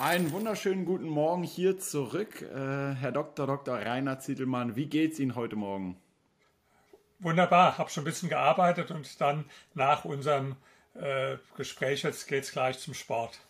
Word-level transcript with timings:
Einen 0.00 0.32
wunderschönen 0.32 0.86
guten 0.86 1.10
Morgen 1.10 1.42
hier 1.42 1.78
zurück, 1.78 2.40
äh, 2.40 2.94
Herr 2.94 3.12
Dr. 3.12 3.46
Dr. 3.46 3.76
Rainer 3.76 4.18
Zietelmann. 4.18 4.74
Wie 4.74 4.86
geht's 4.86 5.18
Ihnen 5.18 5.34
heute 5.34 5.56
Morgen? 5.56 5.98
Wunderbar, 7.18 7.76
habe 7.76 7.90
schon 7.90 8.00
ein 8.00 8.06
bisschen 8.06 8.30
gearbeitet 8.30 8.90
und 8.92 9.20
dann 9.20 9.44
nach 9.74 10.06
unserem 10.06 10.56
äh, 10.94 11.36
Gespräch 11.54 12.02
jetzt 12.02 12.26
geht's 12.28 12.50
gleich 12.50 12.78
zum 12.78 12.94
Sport. 12.94 13.40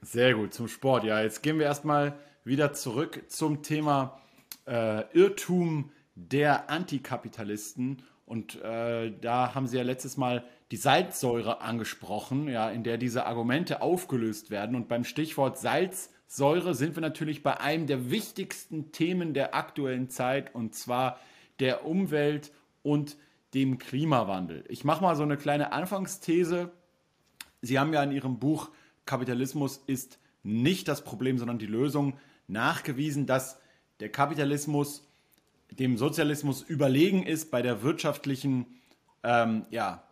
Sehr 0.00 0.32
gut, 0.32 0.54
zum 0.54 0.66
Sport. 0.66 1.04
Ja, 1.04 1.20
jetzt 1.20 1.42
gehen 1.42 1.58
wir 1.58 1.66
erstmal 1.66 2.18
wieder 2.42 2.72
zurück 2.72 3.24
zum 3.28 3.62
Thema 3.62 4.18
äh, 4.66 5.02
Irrtum 5.12 5.92
der 6.14 6.70
Antikapitalisten. 6.70 8.02
Und 8.24 8.62
äh, 8.62 9.12
da 9.20 9.54
haben 9.54 9.66
Sie 9.66 9.76
ja 9.76 9.82
letztes 9.82 10.16
Mal 10.16 10.42
die 10.70 10.76
Salzsäure 10.76 11.60
angesprochen, 11.60 12.48
ja, 12.48 12.70
in 12.70 12.82
der 12.82 12.98
diese 12.98 13.26
Argumente 13.26 13.82
aufgelöst 13.82 14.50
werden. 14.50 14.74
Und 14.74 14.88
beim 14.88 15.04
Stichwort 15.04 15.58
Salzsäure 15.58 16.74
sind 16.74 16.96
wir 16.96 17.00
natürlich 17.00 17.42
bei 17.42 17.60
einem 17.60 17.86
der 17.86 18.10
wichtigsten 18.10 18.90
Themen 18.92 19.32
der 19.32 19.54
aktuellen 19.54 20.10
Zeit, 20.10 20.54
und 20.54 20.74
zwar 20.74 21.20
der 21.60 21.86
Umwelt 21.86 22.52
und 22.82 23.16
dem 23.54 23.78
Klimawandel. 23.78 24.64
Ich 24.68 24.84
mache 24.84 25.02
mal 25.02 25.16
so 25.16 25.22
eine 25.22 25.36
kleine 25.36 25.72
Anfangsthese. 25.72 26.72
Sie 27.62 27.78
haben 27.78 27.92
ja 27.92 28.02
in 28.02 28.12
Ihrem 28.12 28.38
Buch 28.38 28.70
Kapitalismus 29.06 29.78
ist 29.86 30.18
nicht 30.42 30.88
das 30.88 31.02
Problem, 31.02 31.38
sondern 31.38 31.58
die 31.58 31.66
Lösung 31.66 32.18
nachgewiesen, 32.48 33.26
dass 33.26 33.58
der 34.00 34.10
Kapitalismus 34.10 35.08
dem 35.70 35.96
Sozialismus 35.96 36.62
überlegen 36.62 37.24
ist 37.24 37.50
bei 37.50 37.62
der 37.62 37.82
wirtschaftlichen 37.82 38.66
ähm, 39.22 39.66
ja, 39.70 40.04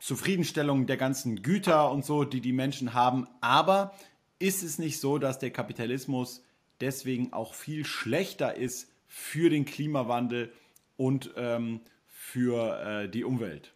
Zufriedenstellung 0.00 0.86
der 0.86 0.96
ganzen 0.96 1.42
Güter 1.42 1.90
und 1.90 2.04
so, 2.04 2.24
die 2.24 2.40
die 2.40 2.52
Menschen 2.52 2.94
haben. 2.94 3.28
Aber 3.40 3.94
ist 4.38 4.62
es 4.62 4.78
nicht 4.78 4.98
so, 5.00 5.18
dass 5.18 5.38
der 5.38 5.50
Kapitalismus 5.50 6.42
deswegen 6.80 7.32
auch 7.32 7.54
viel 7.54 7.84
schlechter 7.84 8.56
ist 8.56 8.90
für 9.06 9.50
den 9.50 9.64
Klimawandel 9.64 10.52
und 10.96 11.30
ähm, 11.36 11.80
für 12.08 12.80
äh, 13.04 13.08
die 13.08 13.24
Umwelt? 13.24 13.72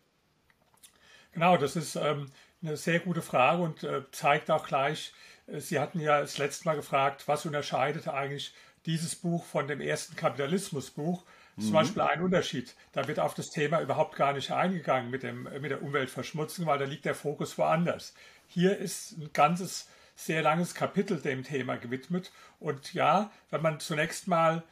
Genau, 1.32 1.56
das 1.56 1.76
ist 1.76 1.96
ähm, 1.96 2.30
eine 2.62 2.76
sehr 2.76 3.00
gute 3.00 3.22
Frage 3.22 3.62
und 3.62 3.82
äh, 3.82 4.02
zeigt 4.12 4.50
auch 4.50 4.66
gleich, 4.66 5.12
äh, 5.46 5.60
Sie 5.60 5.78
hatten 5.78 6.00
ja 6.00 6.20
das 6.20 6.38
letzte 6.38 6.66
Mal 6.66 6.76
gefragt, 6.76 7.26
was 7.26 7.44
unterscheidet 7.44 8.08
eigentlich 8.08 8.54
dieses 8.86 9.16
Buch 9.16 9.44
von 9.44 9.66
dem 9.66 9.80
ersten 9.80 10.16
Kapitalismusbuch. 10.16 11.24
Zum 11.58 11.68
mhm. 11.68 11.72
Beispiel 11.72 12.02
ein 12.02 12.22
Unterschied. 12.22 12.74
Da 12.92 13.06
wird 13.06 13.20
auf 13.20 13.34
das 13.34 13.50
Thema 13.50 13.80
überhaupt 13.80 14.16
gar 14.16 14.32
nicht 14.32 14.50
eingegangen 14.50 15.10
mit, 15.10 15.22
dem, 15.22 15.44
mit 15.60 15.70
der 15.70 15.82
Umweltverschmutzung, 15.82 16.66
weil 16.66 16.78
da 16.78 16.84
liegt 16.84 17.04
der 17.04 17.14
Fokus 17.14 17.56
woanders. 17.58 18.14
Hier 18.48 18.76
ist 18.76 19.18
ein 19.18 19.30
ganzes, 19.32 19.88
sehr 20.16 20.42
langes 20.42 20.74
Kapitel 20.74 21.20
dem 21.20 21.44
Thema 21.44 21.76
gewidmet. 21.76 22.32
Und 22.58 22.94
ja, 22.94 23.30
wenn 23.50 23.62
man 23.62 23.80
zunächst 23.80 24.26
mal 24.26 24.62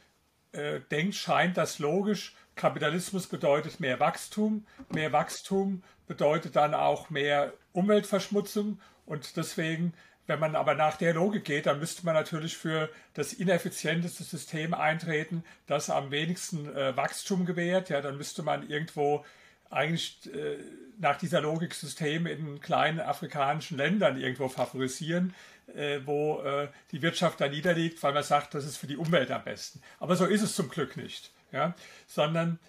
äh, 0.51 0.81
denkt, 0.91 1.15
scheint 1.15 1.57
das 1.57 1.79
logisch. 1.79 2.35
Kapitalismus 2.55 3.27
bedeutet 3.27 3.79
mehr 3.79 3.99
Wachstum. 3.99 4.65
Mehr 4.93 5.11
Wachstum 5.11 5.83
bedeutet 6.07 6.55
dann 6.55 6.73
auch 6.73 7.09
mehr 7.09 7.53
Umweltverschmutzung. 7.71 8.79
Und 9.05 9.37
deswegen 9.37 9.93
wenn 10.27 10.39
man 10.39 10.55
aber 10.55 10.75
nach 10.75 10.97
der 10.97 11.13
Logik 11.13 11.43
geht, 11.45 11.65
dann 11.65 11.79
müsste 11.79 12.05
man 12.05 12.15
natürlich 12.15 12.57
für 12.57 12.89
das 13.13 13.33
ineffizienteste 13.33 14.23
System 14.23 14.73
eintreten, 14.73 15.43
das 15.67 15.89
am 15.89 16.11
wenigsten 16.11 16.73
äh, 16.73 16.95
Wachstum 16.95 17.45
gewährt. 17.45 17.89
Ja, 17.89 18.01
dann 18.01 18.17
müsste 18.17 18.43
man 18.43 18.69
irgendwo 18.69 19.25
eigentlich 19.69 20.29
äh, 20.33 20.57
nach 20.99 21.17
dieser 21.17 21.41
Logik 21.41 21.73
Systeme 21.73 22.31
in 22.31 22.61
kleinen 22.61 22.99
afrikanischen 22.99 23.77
Ländern 23.77 24.19
irgendwo 24.19 24.47
favorisieren, 24.47 25.33
äh, 25.75 25.99
wo 26.05 26.41
äh, 26.41 26.69
die 26.91 27.01
Wirtschaft 27.01 27.41
da 27.41 27.47
niederliegt, 27.47 28.01
weil 28.03 28.13
man 28.13 28.23
sagt, 28.23 28.53
das 28.53 28.65
ist 28.65 28.77
für 28.77 28.87
die 28.87 28.97
Umwelt 28.97 29.31
am 29.31 29.43
besten. 29.43 29.81
Aber 29.99 30.15
so 30.15 30.25
ist 30.25 30.41
es 30.41 30.55
zum 30.55 30.69
Glück 30.69 30.95
nicht, 30.95 31.31
ja? 31.51 31.73
sondern 32.07 32.59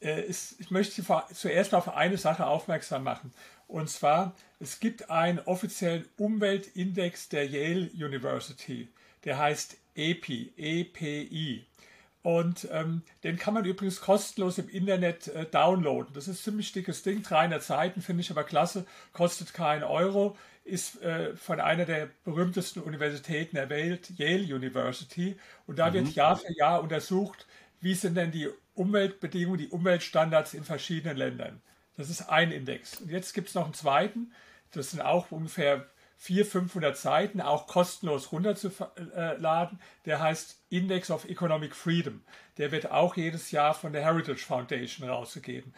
äh, 0.00 0.22
ist, 0.22 0.60
ich 0.60 0.70
möchte 0.70 1.02
zuerst 1.32 1.74
auf 1.74 1.94
eine 1.94 2.18
Sache 2.18 2.46
aufmerksam 2.46 3.04
machen. 3.04 3.32
Und 3.66 3.88
zwar, 3.88 4.34
es 4.60 4.80
gibt 4.80 5.10
einen 5.10 5.40
offiziellen 5.40 6.06
Umweltindex 6.16 7.28
der 7.28 7.46
Yale 7.46 7.90
University, 7.94 8.88
der 9.24 9.38
heißt 9.38 9.76
EPI, 9.94 10.52
EPI. 10.56 11.66
Und 12.22 12.68
ähm, 12.72 13.02
den 13.22 13.36
kann 13.36 13.52
man 13.52 13.66
übrigens 13.66 14.00
kostenlos 14.00 14.56
im 14.56 14.70
Internet 14.70 15.28
äh, 15.28 15.44
downloaden. 15.44 16.14
Das 16.14 16.26
ist 16.26 16.40
ein 16.40 16.44
ziemlich 16.44 16.72
dickes 16.72 17.02
Ding, 17.02 17.22
300 17.22 17.62
Seiten, 17.62 18.00
finde 18.00 18.22
ich 18.22 18.30
aber 18.30 18.44
klasse, 18.44 18.86
kostet 19.12 19.52
keinen 19.52 19.82
Euro, 19.82 20.34
ist 20.64 21.02
äh, 21.02 21.36
von 21.36 21.60
einer 21.60 21.84
der 21.84 22.08
berühmtesten 22.24 22.80
Universitäten 22.80 23.56
der 23.56 23.68
Welt, 23.68 24.10
Yale 24.16 24.54
University. 24.54 25.36
Und 25.66 25.78
da 25.78 25.90
mhm. 25.90 25.94
wird 25.94 26.08
Jahr 26.14 26.36
für 26.36 26.56
Jahr 26.56 26.82
untersucht, 26.82 27.46
wie 27.82 27.94
sind 27.94 28.14
denn 28.14 28.32
die 28.32 28.48
Umweltbedingungen, 28.74 29.58
die 29.58 29.68
Umweltstandards 29.68 30.54
in 30.54 30.64
verschiedenen 30.64 31.18
Ländern. 31.18 31.60
Das 31.96 32.10
ist 32.10 32.28
ein 32.28 32.50
Index. 32.50 33.00
Und 33.00 33.10
jetzt 33.10 33.34
gibt 33.34 33.48
es 33.48 33.54
noch 33.54 33.64
einen 33.64 33.74
zweiten. 33.74 34.32
Das 34.72 34.90
sind 34.90 35.00
auch 35.00 35.30
ungefähr 35.30 35.86
400, 36.18 36.52
500 36.52 36.96
Seiten, 36.96 37.40
auch 37.40 37.66
kostenlos 37.66 38.32
runterzuladen. 38.32 39.78
Der 40.04 40.20
heißt 40.20 40.58
Index 40.70 41.10
of 41.10 41.26
Economic 41.26 41.74
Freedom. 41.74 42.22
Der 42.58 42.72
wird 42.72 42.90
auch 42.90 43.16
jedes 43.16 43.50
Jahr 43.50 43.74
von 43.74 43.92
der 43.92 44.02
Heritage 44.02 44.44
Foundation 44.44 45.08
rausgegeben. 45.08 45.74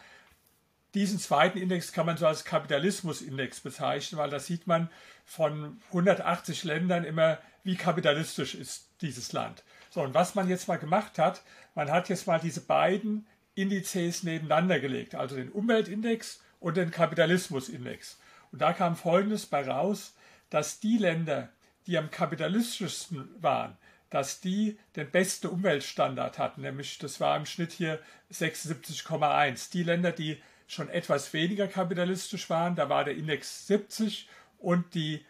Diesen 0.93 1.19
zweiten 1.19 1.57
Index 1.57 1.91
kann 1.91 2.05
man 2.05 2.17
so 2.17 2.25
als 2.25 2.45
Kapitalismus-Index 2.45 3.59
bezeichnen, 3.59 4.17
weil 4.17 4.29
da 4.29 4.39
sieht 4.39 4.67
man 4.67 4.89
von 5.25 5.81
180 5.89 6.63
Ländern 6.63 7.03
immer, 7.03 7.39
wie 7.63 7.75
kapitalistisch 7.75 8.55
ist 8.55 8.89
dieses 9.01 9.33
Land. 9.33 9.63
So, 9.89 10.01
und 10.01 10.13
was 10.13 10.33
man 10.33 10.47
jetzt 10.47 10.67
mal 10.67 10.79
gemacht 10.79 11.19
hat, 11.19 11.41
man 11.75 11.91
hat 11.91 12.09
jetzt 12.09 12.25
mal 12.25 12.39
diese 12.39 12.61
beiden 12.61 13.27
Indizes 13.57 14.23
nebeneinander 14.23 14.79
gelegt, 14.79 15.15
also 15.15 15.35
den 15.35 15.51
Umweltindex 15.51 16.41
und 16.59 16.77
den 16.77 16.91
Kapitalismusindex. 16.91 18.19
Und 18.51 18.61
da 18.61 18.71
kam 18.71 18.95
Folgendes 18.95 19.47
bei 19.47 19.67
raus, 19.67 20.15
dass 20.49 20.79
die 20.79 20.97
Länder, 20.97 21.49
die 21.87 21.97
am 21.97 22.11
kapitalistischsten 22.11 23.29
waren, 23.41 23.77
dass 24.09 24.39
die 24.39 24.77
den 24.95 25.09
besten 25.09 25.47
Umweltstandard 25.47 26.37
hatten, 26.37 26.61
nämlich 26.61 26.97
das 26.99 27.19
war 27.19 27.35
im 27.35 27.45
Schnitt 27.45 27.71
hier 27.71 27.99
76,1. 28.31 29.71
Die 29.71 29.83
Länder, 29.83 30.11
die 30.11 30.41
schon 30.67 30.89
etwas 30.89 31.33
weniger 31.33 31.67
kapitalistisch 31.67 32.49
waren, 32.49 32.75
da 32.75 32.89
war 32.89 33.05
der 33.05 33.15
Index 33.15 33.67
70 33.67 34.29
und 34.59 34.93
die 34.93 35.25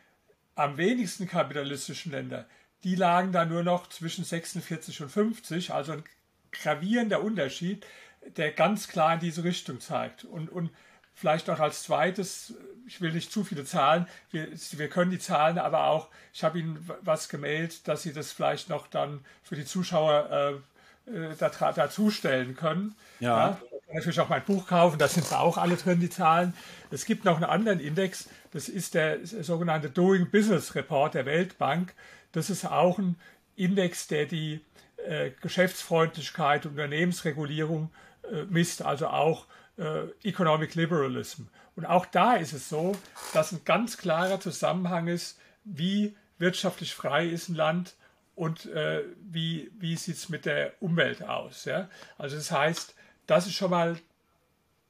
am 0.55 0.77
wenigsten 0.77 1.27
kapitalistischen 1.27 2.11
Länder, 2.11 2.47
die 2.83 2.95
lagen 2.95 3.31
da 3.31 3.45
nur 3.45 3.63
noch 3.63 3.87
zwischen 3.87 4.25
46 4.25 5.01
und 5.01 5.09
50, 5.09 5.71
also 5.71 5.93
ein 5.93 6.03
gravierender 6.51 7.21
Unterschied 7.23 7.85
der 8.35 8.51
ganz 8.51 8.87
klar 8.87 9.13
in 9.13 9.19
diese 9.19 9.43
Richtung 9.43 9.79
zeigt. 9.79 10.25
Und, 10.25 10.49
und 10.49 10.69
vielleicht 11.13 11.47
noch 11.47 11.59
als 11.59 11.83
zweites, 11.83 12.53
ich 12.85 13.01
will 13.01 13.11
nicht 13.11 13.31
zu 13.31 13.43
viele 13.43 13.65
Zahlen, 13.65 14.07
wir, 14.31 14.47
wir 14.51 14.89
können 14.89 15.11
die 15.11 15.19
Zahlen 15.19 15.57
aber 15.57 15.87
auch, 15.87 16.09
ich 16.33 16.43
habe 16.43 16.59
Ihnen 16.59 16.89
was 17.01 17.27
gemailt, 17.29 17.87
dass 17.87 18.03
Sie 18.03 18.13
das 18.13 18.31
vielleicht 18.31 18.69
noch 18.69 18.87
dann 18.87 19.25
für 19.43 19.55
die 19.55 19.65
Zuschauer 19.65 20.61
äh, 21.07 21.31
äh 21.31 21.35
dazu 21.37 22.11
stellen 22.11 22.55
können. 22.55 22.95
Ja. 23.19 23.49
ja. 23.49 23.61
Natürlich 23.93 24.19
auch 24.19 24.29
mein 24.29 24.43
Buch 24.43 24.67
kaufen, 24.67 24.99
da 24.99 25.07
sind 25.07 25.31
auch 25.33 25.57
alle 25.57 25.77
drin, 25.77 26.01
die 26.01 26.09
Zahlen. 26.09 26.53
Es 26.91 27.05
gibt 27.05 27.23
noch 27.23 27.37
einen 27.37 27.45
anderen 27.45 27.79
Index, 27.79 28.29
das 28.51 28.69
ist 28.69 28.93
der 28.93 29.25
sogenannte 29.25 29.89
Doing 29.89 30.29
Business 30.29 30.75
Report 30.75 31.13
der 31.13 31.25
Weltbank. 31.25 31.93
Das 32.33 32.49
ist 32.49 32.65
auch 32.65 32.99
ein 32.99 33.15
Index, 33.55 34.07
der 34.07 34.25
die 34.25 34.61
äh, 34.97 35.31
Geschäftsfreundlichkeit 35.41 36.65
und 36.65 36.73
Unternehmensregulierung 36.73 37.89
misst, 38.49 38.81
also 38.81 39.07
auch 39.07 39.45
äh, 39.77 40.07
Economic 40.23 40.75
Liberalism. 40.75 41.43
Und 41.75 41.85
auch 41.85 42.05
da 42.05 42.35
ist 42.35 42.53
es 42.53 42.69
so, 42.69 42.95
dass 43.33 43.51
ein 43.51 43.61
ganz 43.65 43.97
klarer 43.97 44.39
Zusammenhang 44.39 45.07
ist, 45.07 45.39
wie 45.63 46.15
wirtschaftlich 46.39 46.93
frei 46.93 47.27
ist 47.27 47.49
ein 47.49 47.55
Land 47.55 47.95
und 48.35 48.65
äh, 48.67 49.03
wie, 49.19 49.71
wie 49.79 49.95
sieht 49.95 50.15
es 50.15 50.29
mit 50.29 50.45
der 50.45 50.73
Umwelt 50.79 51.23
aus. 51.23 51.65
Ja? 51.65 51.89
Also 52.17 52.35
das 52.35 52.51
heißt, 52.51 52.95
das 53.25 53.47
ist 53.47 53.55
schon 53.55 53.71
mal 53.71 53.97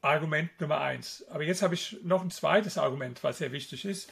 Argument 0.01 0.49
Nummer 0.59 0.79
eins. 0.79 1.25
Aber 1.29 1.43
jetzt 1.43 1.61
habe 1.61 1.73
ich 1.73 1.97
noch 2.03 2.23
ein 2.23 2.31
zweites 2.31 2.77
Argument, 2.77 3.23
was 3.23 3.39
sehr 3.39 3.51
wichtig 3.51 3.85
ist, 3.85 4.11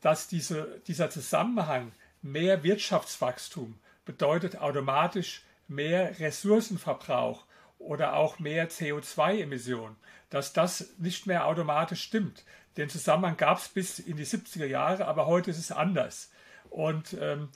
dass 0.00 0.28
diese, 0.28 0.80
dieser 0.86 1.10
Zusammenhang 1.10 1.92
mehr 2.22 2.62
Wirtschaftswachstum 2.62 3.78
bedeutet 4.04 4.58
automatisch 4.58 5.42
mehr 5.68 6.18
Ressourcenverbrauch 6.20 7.44
oder 7.78 8.14
auch 8.14 8.38
mehr 8.38 8.70
CO2-Emissionen, 8.70 9.96
dass 10.30 10.52
das 10.52 10.90
nicht 10.98 11.26
mehr 11.26 11.46
automatisch 11.46 12.02
stimmt. 12.02 12.44
Den 12.76 12.90
Zusammenhang 12.90 13.36
gab 13.36 13.58
es 13.58 13.68
bis 13.68 13.98
in 13.98 14.16
die 14.16 14.26
70er 14.26 14.66
Jahre, 14.66 15.06
aber 15.06 15.26
heute 15.26 15.50
ist 15.50 15.58
es 15.58 15.72
anders. 15.72 16.30
Und 16.68 17.16
ähm, 17.20 17.48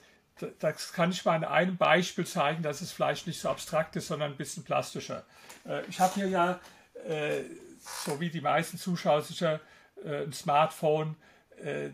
das 0.59 0.93
kann 0.93 1.11
ich 1.11 1.23
mal 1.25 1.35
an 1.35 1.43
einem 1.43 1.77
Beispiel 1.77 2.25
zeigen, 2.25 2.63
dass 2.63 2.81
es 2.81 2.91
vielleicht 2.91 3.27
nicht 3.27 3.39
so 3.39 3.49
abstrakt 3.49 3.95
ist, 3.95 4.07
sondern 4.07 4.31
ein 4.31 4.37
bisschen 4.37 4.63
plastischer. 4.63 5.25
Äh, 5.67 5.85
ich 5.87 5.99
habe 5.99 6.15
hier 6.15 6.27
ja, 6.27 6.59
äh, 7.07 7.43
so 7.79 8.19
wie 8.19 8.29
die 8.29 8.41
meisten 8.41 8.77
Zuschauer 8.77 9.21
sicher, 9.21 9.59
äh, 10.03 10.23
ein 10.23 10.33
Smartphone. 10.33 11.15
Äh, 11.63 11.89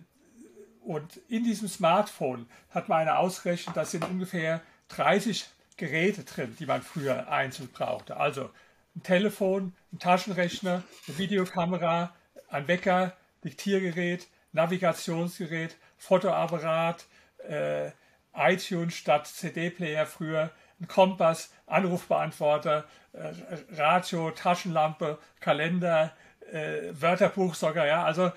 und 0.82 1.18
in 1.28 1.44
diesem 1.44 1.68
Smartphone 1.68 2.48
hat 2.70 2.88
man 2.88 3.00
eine 3.00 3.18
ausgerechnet, 3.18 3.76
das 3.76 3.92
sind 3.92 4.06
ungefähr 4.06 4.62
30 4.90 5.46
Geräte 5.78 6.24
drin, 6.24 6.56
die 6.60 6.66
man 6.66 6.82
früher 6.82 7.32
einzeln 7.32 7.70
brauchte. 7.70 8.18
Also 8.18 8.50
ein 8.96 9.04
Telefon, 9.04 9.74
ein 9.94 10.00
Taschenrechner, 10.00 10.84
eine 11.08 11.18
Videokamera, 11.18 12.16
ein 12.50 12.68
Wecker, 12.68 13.14
Diktiergerät, 13.44 14.28
Navigationsgerät, 14.54 15.78
Fotoapparat, 15.98 17.06
äh, 17.48 17.92
iTunes 18.36 18.96
statt 18.96 19.28
CD-Player 19.28 20.06
früher, 20.06 20.52
ein 20.80 20.88
Kompass, 20.88 21.52
Anrufbeantworter, 21.66 22.86
äh, 23.14 23.34
Radio, 23.72 24.32
Taschenlampe, 24.32 25.18
Kalender, 25.40 26.14
äh, 26.52 26.92
Wörterbuch 26.92 27.56
sogar, 27.56 27.88
ja. 27.88 28.04
Also 28.04 28.32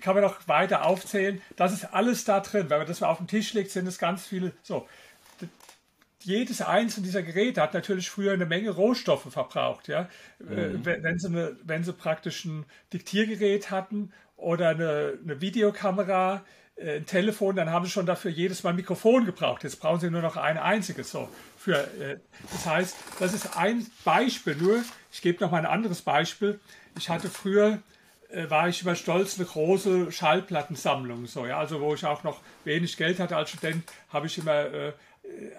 kann 0.00 0.14
man 0.14 0.24
noch 0.24 0.46
weiter 0.48 0.84
aufzählen. 0.84 1.40
Das 1.56 1.72
ist 1.72 1.92
alles 1.94 2.24
da 2.24 2.40
drin. 2.40 2.68
Wenn 2.68 2.78
man 2.78 2.86
das 2.86 3.00
mal 3.00 3.08
auf 3.08 3.18
den 3.18 3.28
Tisch 3.28 3.54
legt, 3.54 3.70
sind 3.70 3.86
es 3.86 3.98
ganz 3.98 4.26
viele. 4.26 4.52
So, 4.62 4.88
jedes 6.22 6.62
einzelne 6.62 7.06
dieser 7.06 7.22
Geräte 7.22 7.60
hat 7.60 7.74
natürlich 7.74 8.10
früher 8.10 8.32
eine 8.32 8.46
Menge 8.46 8.70
Rohstoffe 8.70 9.30
verbraucht. 9.30 9.88
Ja? 9.88 10.08
Äh, 10.40 10.68
mhm. 10.68 10.84
Wenn, 10.84 11.18
sie 11.18 11.28
eine, 11.28 11.56
wenn 11.64 11.84
sie 11.84 11.92
praktisch 11.92 12.44
ein 12.44 12.64
Diktiergerät 12.92 13.70
hatten 13.70 14.12
oder 14.36 14.70
eine, 14.70 15.18
eine 15.22 15.40
Videokamera, 15.40 16.44
äh, 16.76 16.96
ein 16.96 17.06
Telefon, 17.06 17.56
dann 17.56 17.70
haben 17.70 17.84
sie 17.84 17.90
schon 17.90 18.06
dafür 18.06 18.30
jedes 18.30 18.62
Mal 18.62 18.70
ein 18.70 18.76
Mikrofon 18.76 19.24
gebraucht. 19.24 19.62
Jetzt 19.64 19.80
brauchen 19.80 20.00
sie 20.00 20.10
nur 20.10 20.22
noch 20.22 20.36
ein 20.36 20.58
einziges. 20.58 21.10
So 21.10 21.28
für, 21.56 21.78
äh, 22.00 22.18
das 22.52 22.66
heißt, 22.66 22.96
das 23.20 23.34
ist 23.34 23.56
ein 23.56 23.86
Beispiel. 24.04 24.56
Nur, 24.56 24.82
ich 25.12 25.22
gebe 25.22 25.42
noch 25.44 25.50
mal 25.50 25.58
ein 25.58 25.66
anderes 25.66 26.02
Beispiel. 26.02 26.60
Ich 26.96 27.08
hatte 27.08 27.28
früher 27.28 27.78
war 28.48 28.68
ich 28.68 28.82
immer 28.82 28.96
stolz, 28.96 29.38
eine 29.38 29.46
große 29.46 30.10
Schallplattensammlung. 30.10 31.26
So, 31.26 31.46
ja, 31.46 31.60
also 31.60 31.80
wo 31.80 31.94
ich 31.94 32.04
auch 32.04 32.24
noch 32.24 32.40
wenig 32.64 32.96
Geld 32.96 33.20
hatte 33.20 33.36
als 33.36 33.50
Student, 33.50 33.84
habe 34.12 34.26
ich 34.26 34.36
immer 34.36 34.64
äh, 34.64 34.92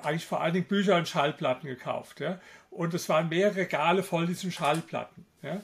eigentlich 0.04 0.25
vor 0.25 0.42
allen 0.42 0.54
Dingen 0.54 0.68
Bücher 0.68 0.96
und 0.96 1.08
Schallplatten 1.08 1.68
gekauft. 1.68 2.19
Ja? 2.19 2.40
Und 2.69 2.94
es 2.94 3.10
waren 3.10 3.30
mehrere 3.30 3.56
Regale 3.58 4.04
voll 4.04 4.28
diesen 4.28 4.52
Schallplatten. 4.52 5.25
Ja? 5.42 5.62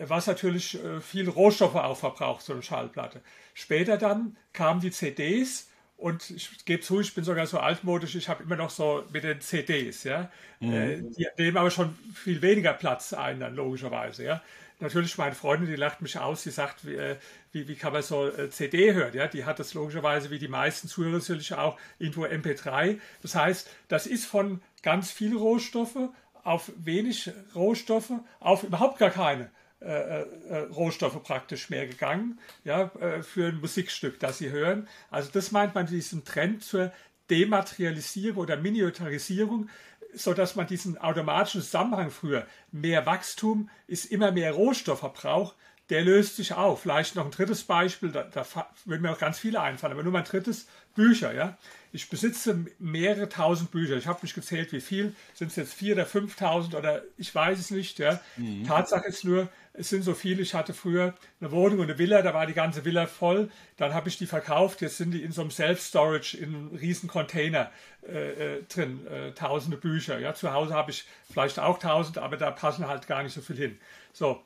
Was 0.00 0.26
natürlich 0.26 0.82
äh, 0.82 1.00
viel 1.00 1.28
Rohstoffe 1.28 1.76
auch 1.76 1.96
verbraucht, 1.96 2.42
so 2.42 2.52
eine 2.52 2.62
Schallplatte. 2.62 3.20
Später 3.54 3.96
dann 3.96 4.36
kamen 4.52 4.80
die 4.80 4.90
CDs 4.90 5.68
und 5.96 6.28
ich 6.30 6.64
gebe 6.64 6.82
zu, 6.82 7.00
ich 7.00 7.14
bin 7.14 7.22
sogar 7.22 7.46
so 7.46 7.58
altmodisch, 7.58 8.16
ich 8.16 8.28
habe 8.28 8.42
immer 8.42 8.56
noch 8.56 8.70
so 8.70 9.04
mit 9.12 9.22
den 9.22 9.40
CDs, 9.40 10.02
ja. 10.02 10.30
Mhm. 10.58 10.72
Äh, 10.72 11.02
die 11.02 11.26
nehmen 11.38 11.56
aber 11.56 11.70
schon 11.70 11.96
viel 12.14 12.42
weniger 12.42 12.72
Platz 12.72 13.12
ein, 13.12 13.38
dann 13.40 13.54
logischerweise, 13.54 14.24
ja 14.24 14.42
natürlich 14.80 15.18
meine 15.18 15.34
Freundin, 15.34 15.68
die 15.68 15.76
lacht 15.76 16.02
mich 16.02 16.18
aus, 16.18 16.42
sie 16.42 16.50
sagt, 16.50 16.86
wie, 16.86 16.94
äh, 16.94 17.16
wie, 17.52 17.68
wie 17.68 17.76
kann 17.76 17.92
man 17.92 18.02
so 18.02 18.28
äh, 18.28 18.50
CD 18.50 18.92
hören? 18.92 19.14
Ja, 19.14 19.26
die 19.26 19.44
hat 19.44 19.58
das 19.58 19.74
logischerweise 19.74 20.30
wie 20.30 20.38
die 20.38 20.48
meisten 20.48 20.88
Zuhörer 20.88 21.18
natürlich 21.18 21.54
auch 21.54 21.78
irgendwo 21.98 22.24
MP3. 22.24 22.98
Das 23.22 23.34
heißt, 23.34 23.70
das 23.88 24.06
ist 24.06 24.26
von 24.26 24.62
ganz 24.82 25.10
viel 25.10 25.36
Rohstoffe 25.36 26.10
auf 26.42 26.70
wenig 26.76 27.30
Rohstoffe 27.54 28.12
auf 28.40 28.64
überhaupt 28.64 28.98
gar 28.98 29.10
keine 29.10 29.50
äh, 29.80 29.86
äh, 29.86 30.26
äh 30.48 30.58
Rohstoffe 30.70 31.22
praktisch 31.22 31.70
mehr 31.70 31.86
gegangen, 31.86 32.38
ja, 32.64 32.90
äh, 33.00 33.22
für 33.22 33.48
ein 33.48 33.60
Musikstück, 33.60 34.20
das 34.20 34.38
sie 34.38 34.50
hören. 34.50 34.88
Also 35.10 35.30
das 35.32 35.52
meint 35.52 35.74
man 35.74 35.86
diesen 35.86 36.24
Trend 36.24 36.62
zur 36.62 36.92
Dematerialisierung 37.30 38.42
oder 38.42 38.56
Miniaturisierung 38.56 39.70
so 40.14 40.34
dass 40.34 40.56
man 40.56 40.66
diesen 40.66 40.98
automatischen 40.98 41.62
Zusammenhang 41.62 42.10
früher, 42.10 42.46
mehr 42.72 43.06
Wachstum 43.06 43.68
ist 43.86 44.06
immer 44.06 44.32
mehr 44.32 44.52
Rohstoffverbrauch, 44.52 45.54
der 45.90 46.02
löst 46.02 46.36
sich 46.36 46.54
auf. 46.54 46.82
Vielleicht 46.82 47.14
noch 47.14 47.26
ein 47.26 47.30
drittes 47.30 47.64
Beispiel, 47.64 48.10
da, 48.10 48.22
da 48.22 48.46
würden 48.84 49.02
mir 49.02 49.12
auch 49.12 49.18
ganz 49.18 49.38
viele 49.38 49.60
einfallen, 49.60 49.92
aber 49.92 50.02
nur 50.02 50.12
mein 50.12 50.24
drittes, 50.24 50.66
Bücher. 50.94 51.34
Ja? 51.34 51.58
Ich 51.92 52.08
besitze 52.08 52.66
mehrere 52.78 53.28
tausend 53.28 53.70
Bücher. 53.70 53.96
Ich 53.96 54.06
habe 54.06 54.20
nicht 54.22 54.34
gezählt, 54.34 54.72
wie 54.72 54.80
viel. 54.80 55.14
Sind 55.34 55.48
es 55.48 55.56
jetzt 55.56 55.74
vier 55.74 55.94
oder 55.94 56.06
fünftausend 56.06 56.74
oder 56.74 57.02
ich 57.16 57.34
weiß 57.34 57.58
es 57.58 57.70
nicht. 57.70 57.98
Ja? 57.98 58.20
Mhm. 58.36 58.66
Tatsache 58.66 59.06
ist 59.06 59.24
nur, 59.24 59.48
es 59.76 59.88
sind 59.88 60.02
so 60.02 60.14
viele. 60.14 60.40
Ich 60.40 60.54
hatte 60.54 60.72
früher 60.72 61.14
eine 61.40 61.50
Wohnung 61.50 61.80
und 61.80 61.90
eine 61.90 61.98
Villa, 61.98 62.22
da 62.22 62.32
war 62.32 62.46
die 62.46 62.54
ganze 62.54 62.84
Villa 62.84 63.06
voll. 63.06 63.50
Dann 63.76 63.92
habe 63.92 64.08
ich 64.08 64.16
die 64.16 64.26
verkauft. 64.26 64.80
Jetzt 64.80 64.98
sind 64.98 65.10
die 65.10 65.22
in 65.22 65.32
so 65.32 65.40
einem 65.40 65.50
Self-Storage 65.50 66.36
in 66.36 66.54
einem 66.54 66.68
riesen 66.68 67.08
Container 67.08 67.70
äh, 68.06 68.58
äh, 68.58 68.62
drin. 68.62 69.04
Äh, 69.08 69.32
tausende 69.32 69.76
Bücher. 69.76 70.18
Ja? 70.20 70.32
Zu 70.34 70.52
Hause 70.52 70.74
habe 70.74 70.92
ich 70.92 71.04
vielleicht 71.28 71.58
auch 71.58 71.78
tausend, 71.78 72.18
aber 72.18 72.36
da 72.36 72.52
passen 72.52 72.86
halt 72.86 73.08
gar 73.08 73.24
nicht 73.24 73.34
so 73.34 73.40
viel 73.40 73.56
hin. 73.56 73.78
So, 74.12 74.44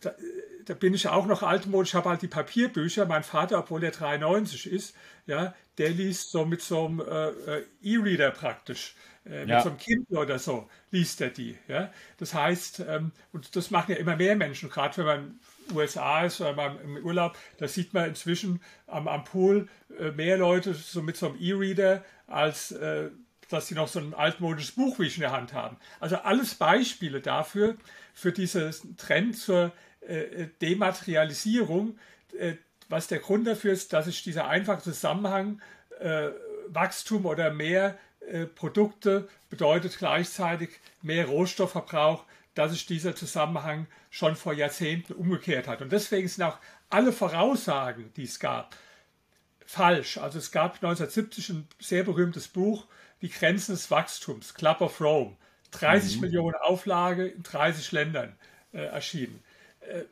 da, 0.00 0.14
da 0.66 0.74
bin 0.74 0.92
ich 0.92 1.08
auch 1.08 1.26
noch 1.26 1.42
altmodisch, 1.42 1.90
ich 1.90 1.94
habe 1.94 2.10
halt 2.10 2.20
die 2.20 2.28
Papierbücher. 2.28 3.06
Mein 3.06 3.22
Vater, 3.22 3.58
obwohl 3.58 3.82
er 3.82 3.92
93 3.92 4.70
ist, 4.70 4.94
ja, 5.26 5.54
der 5.78 5.88
liest 5.90 6.30
so 6.30 6.44
mit 6.44 6.60
so 6.60 6.86
einem 6.86 7.00
äh, 7.00 7.28
äh, 7.28 7.64
E-Reader 7.82 8.30
praktisch, 8.30 8.94
äh, 9.26 9.40
mit 9.40 9.50
ja. 9.50 9.62
so 9.62 9.68
einem 9.68 9.78
Kindle 9.78 10.18
oder 10.18 10.38
so, 10.38 10.68
liest 10.90 11.20
er 11.20 11.30
die. 11.30 11.56
Ja? 11.68 11.92
Das 12.18 12.34
heißt, 12.34 12.84
ähm, 12.88 13.12
und 13.32 13.54
das 13.56 13.70
machen 13.70 13.92
ja 13.92 13.98
immer 13.98 14.16
mehr 14.16 14.36
Menschen, 14.36 14.70
gerade 14.70 14.96
wenn 14.98 15.06
man 15.06 15.40
USA 15.72 16.24
ist 16.24 16.40
oder 16.40 16.54
man 16.54 16.80
im 16.80 16.96
Urlaub, 17.04 17.36
da 17.58 17.68
sieht 17.68 17.92
man 17.94 18.08
inzwischen 18.08 18.60
am, 18.86 19.08
am 19.08 19.24
Pool 19.24 19.68
äh, 19.98 20.10
mehr 20.10 20.38
Leute 20.38 20.74
so 20.74 21.02
mit 21.02 21.16
so 21.16 21.28
einem 21.28 21.36
E-Reader, 21.40 22.04
als 22.26 22.72
äh, 22.72 23.10
dass 23.50 23.66
sie 23.66 23.74
noch 23.74 23.88
so 23.88 23.98
ein 23.98 24.14
altmodisches 24.14 24.72
Buch 24.72 24.98
wie 24.98 25.06
ich 25.06 25.16
in 25.16 25.22
der 25.22 25.32
Hand 25.32 25.52
haben. 25.52 25.76
Also 25.98 26.16
alles 26.16 26.54
Beispiele 26.54 27.20
dafür, 27.20 27.76
für 28.14 28.32
diesen 28.32 28.96
Trend 28.96 29.36
zur 29.36 29.72
äh, 30.00 30.46
Dematerialisierung, 30.62 31.98
äh, 32.38 32.54
was 32.88 33.06
der 33.06 33.18
Grund 33.18 33.46
dafür 33.46 33.72
ist, 33.72 33.92
dass 33.92 34.06
sich 34.06 34.22
dieser 34.22 34.48
einfache 34.48 34.82
Zusammenhang 34.82 35.60
äh, 36.00 36.30
Wachstum 36.68 37.26
oder 37.26 37.52
mehr 37.52 37.90
äh, 37.90 38.09
Produkte 38.46 39.28
bedeutet 39.48 39.98
gleichzeitig 39.98 40.70
mehr 41.02 41.26
Rohstoffverbrauch, 41.26 42.24
dass 42.54 42.72
sich 42.72 42.86
dieser 42.86 43.14
Zusammenhang 43.14 43.86
schon 44.10 44.36
vor 44.36 44.52
Jahrzehnten 44.52 45.12
umgekehrt 45.14 45.68
hat. 45.68 45.82
Und 45.82 45.92
deswegen 45.92 46.28
sind 46.28 46.44
auch 46.44 46.58
alle 46.88 47.12
Voraussagen, 47.12 48.12
die 48.16 48.24
es 48.24 48.40
gab, 48.40 48.76
falsch. 49.64 50.18
Also 50.18 50.38
es 50.38 50.50
gab 50.50 50.74
1970 50.74 51.48
ein 51.50 51.68
sehr 51.78 52.04
berühmtes 52.04 52.48
Buch, 52.48 52.86
Die 53.22 53.28
Grenzen 53.28 53.72
des 53.72 53.90
Wachstums, 53.90 54.54
Club 54.54 54.80
of 54.80 55.00
Rome. 55.00 55.36
30 55.72 56.16
mhm. 56.16 56.20
Millionen 56.22 56.56
Auflage 56.56 57.26
in 57.28 57.42
30 57.42 57.92
Ländern 57.92 58.36
äh, 58.72 58.78
erschienen. 58.78 59.42
Äh, 59.80 60.04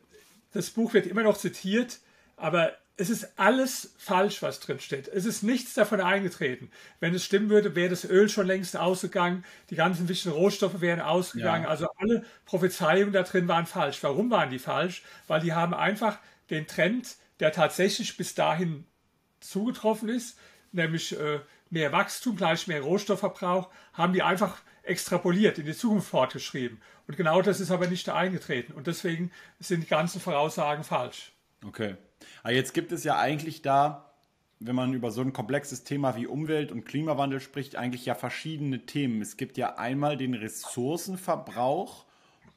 das 0.53 0.69
Buch 0.69 0.93
wird 0.93 1.05
immer 1.05 1.23
noch 1.23 1.37
zitiert, 1.37 1.99
aber 2.37 2.73
es 2.99 3.09
ist 3.09 3.39
alles 3.39 3.93
falsch, 3.97 4.41
was 4.41 4.59
drin 4.59 4.81
steht. 4.81 5.07
Es 5.07 5.25
ist 5.25 5.41
nichts 5.41 5.73
davon 5.73 6.01
eingetreten. 6.01 6.69
Wenn 6.99 7.15
es 7.15 7.23
stimmen 7.23 7.49
würde, 7.49 7.73
wäre 7.73 7.89
das 7.89 8.03
Öl 8.03 8.27
schon 8.27 8.45
längst 8.45 8.75
ausgegangen, 8.75 9.45
die 9.69 9.75
ganzen 9.75 10.09
wichtigen 10.09 10.35
Rohstoffe 10.35 10.81
wären 10.81 10.99
ausgegangen. 10.99 11.63
Ja. 11.63 11.69
Also 11.69 11.87
alle 11.97 12.25
Prophezeiungen 12.43 13.13
da 13.13 13.23
drin 13.23 13.47
waren 13.47 13.65
falsch. 13.65 14.03
Warum 14.03 14.29
waren 14.31 14.49
die 14.49 14.59
falsch? 14.59 15.03
Weil 15.27 15.39
die 15.39 15.53
haben 15.53 15.73
einfach 15.73 16.19
den 16.49 16.67
Trend, 16.67 17.15
der 17.39 17.53
tatsächlich 17.53 18.17
bis 18.17 18.35
dahin 18.35 18.85
zugetroffen 19.39 20.09
ist, 20.09 20.37
nämlich 20.73 21.17
äh, 21.17 21.39
mehr 21.69 21.93
Wachstum 21.93 22.35
gleich 22.35 22.67
mehr 22.67 22.81
Rohstoffverbrauch, 22.81 23.69
haben 23.93 24.11
die 24.11 24.23
einfach 24.23 24.59
extrapoliert, 24.83 25.57
in 25.57 25.65
die 25.65 25.73
Zukunft 25.73 26.09
fortgeschrieben. 26.09 26.81
Und 27.07 27.15
genau 27.15 27.41
das 27.41 27.61
ist 27.61 27.71
aber 27.71 27.87
nicht 27.87 28.09
eingetreten. 28.09 28.73
Und 28.73 28.87
deswegen 28.87 29.31
sind 29.59 29.83
die 29.83 29.87
ganzen 29.87 30.19
Voraussagen 30.19 30.83
falsch. 30.83 31.31
Okay. 31.65 31.95
Aber 32.43 32.53
jetzt 32.53 32.73
gibt 32.73 32.91
es 32.91 33.03
ja 33.03 33.17
eigentlich 33.17 33.61
da, 33.61 34.09
wenn 34.59 34.75
man 34.75 34.93
über 34.93 35.11
so 35.11 35.21
ein 35.21 35.33
komplexes 35.33 35.83
Thema 35.83 36.15
wie 36.15 36.27
Umwelt 36.27 36.71
und 36.71 36.85
Klimawandel 36.85 37.39
spricht, 37.39 37.75
eigentlich 37.75 38.05
ja 38.05 38.15
verschiedene 38.15 38.85
Themen. 38.85 39.21
Es 39.21 39.37
gibt 39.37 39.57
ja 39.57 39.77
einmal 39.77 40.17
den 40.17 40.33
Ressourcenverbrauch, 40.33 42.05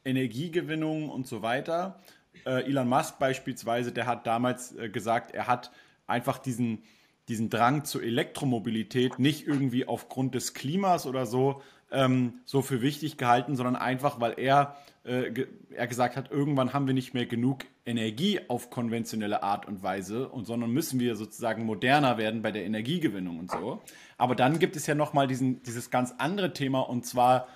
Energiegewinnung 0.04 1.08
und 1.08 1.26
so 1.28 1.42
weiter. 1.42 2.00
Äh, 2.44 2.64
Elon 2.64 2.88
Musk 2.88 3.18
beispielsweise, 3.18 3.92
der 3.92 4.06
hat 4.06 4.26
damals 4.26 4.76
äh, 4.76 4.88
gesagt, 4.88 5.32
er 5.32 5.46
hat 5.46 5.70
einfach 6.08 6.38
diesen, 6.38 6.82
diesen 7.28 7.50
Drang 7.50 7.84
zur 7.84 8.02
Elektromobilität 8.02 9.20
nicht 9.20 9.46
irgendwie 9.46 9.86
aufgrund 9.86 10.34
des 10.34 10.54
Klimas 10.54 11.06
oder 11.06 11.24
so 11.24 11.62
ähm, 11.92 12.40
so 12.44 12.62
für 12.62 12.82
wichtig 12.82 13.18
gehalten, 13.18 13.54
sondern 13.54 13.76
einfach, 13.76 14.20
weil 14.20 14.34
er, 14.38 14.76
äh, 15.04 15.30
ge 15.30 15.46
er 15.70 15.86
gesagt 15.86 16.16
hat, 16.16 16.30
irgendwann 16.30 16.72
haben 16.72 16.86
wir 16.86 16.94
nicht 16.94 17.14
mehr 17.14 17.26
genug 17.26 17.64
Energie 17.84 18.40
auf 18.48 18.70
konventionelle 18.70 19.42
Art 19.42 19.66
und 19.66 19.82
Weise, 19.82 20.28
und 20.28 20.46
sondern 20.46 20.70
müssen 20.70 21.00
wir 21.00 21.16
sozusagen 21.16 21.64
moderner 21.64 22.18
werden 22.18 22.42
bei 22.42 22.52
der 22.52 22.64
Energiegewinnung 22.64 23.38
und 23.38 23.50
so. 23.50 23.80
Aber 24.18 24.34
dann 24.34 24.58
gibt 24.58 24.76
es 24.76 24.86
ja 24.86 24.94
nochmal 24.94 25.26
dieses 25.28 25.90
ganz 25.90 26.14
andere 26.18 26.52
Thema, 26.52 26.80
und 26.80 27.06
zwar 27.06 27.48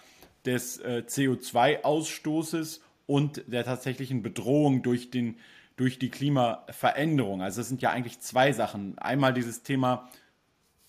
des 0.45 0.79
äh, 0.79 1.03
CO2-Ausstoßes 1.07 2.81
und 3.07 3.43
der 3.47 3.65
tatsächlichen 3.65 4.23
Bedrohung 4.23 4.83
durch, 4.83 5.11
den, 5.11 5.37
durch 5.77 5.99
die 5.99 6.11
Klimaveränderung. 6.11 7.43
Also 7.43 7.61
es 7.61 7.69
sind 7.69 7.83
ja 7.83 7.91
eigentlich 7.91 8.21
zwei 8.21 8.53
Sachen. 8.53 8.99
Einmal 8.99 9.33
dieses 9.33 9.63
Thema 9.63 10.09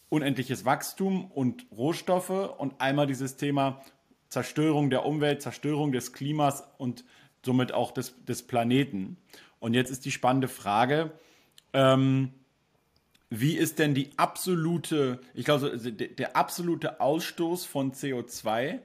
unendliches 0.09 0.65
Wachstum 0.65 1.29
und 1.31 1.65
Rohstoffe 1.71 2.29
und 2.29 2.79
einmal 2.79 3.07
dieses 3.07 3.37
Thema 3.37 3.81
Zerstörung 4.29 4.89
der 4.89 5.05
Umwelt, 5.05 5.41
Zerstörung 5.41 5.91
des 5.91 6.13
Klimas 6.13 6.63
und 6.77 7.03
somit 7.45 7.71
auch 7.71 7.91
des, 7.91 8.13
des 8.25 8.43
Planeten. 8.43 9.17
Und 9.59 9.73
jetzt 9.73 9.89
ist 9.89 10.05
die 10.05 10.11
spannende 10.11 10.47
Frage, 10.47 11.11
ähm, 11.73 12.33
wie 13.29 13.57
ist 13.57 13.79
denn 13.79 13.93
die 13.93 14.09
absolute, 14.17 15.19
ich 15.33 15.45
glaube, 15.45 15.71
also 15.71 15.91
der, 15.91 16.35
absolute 16.35 17.01
Ausstoß 17.01 17.65
von 17.65 17.91
CO2, 17.91 18.79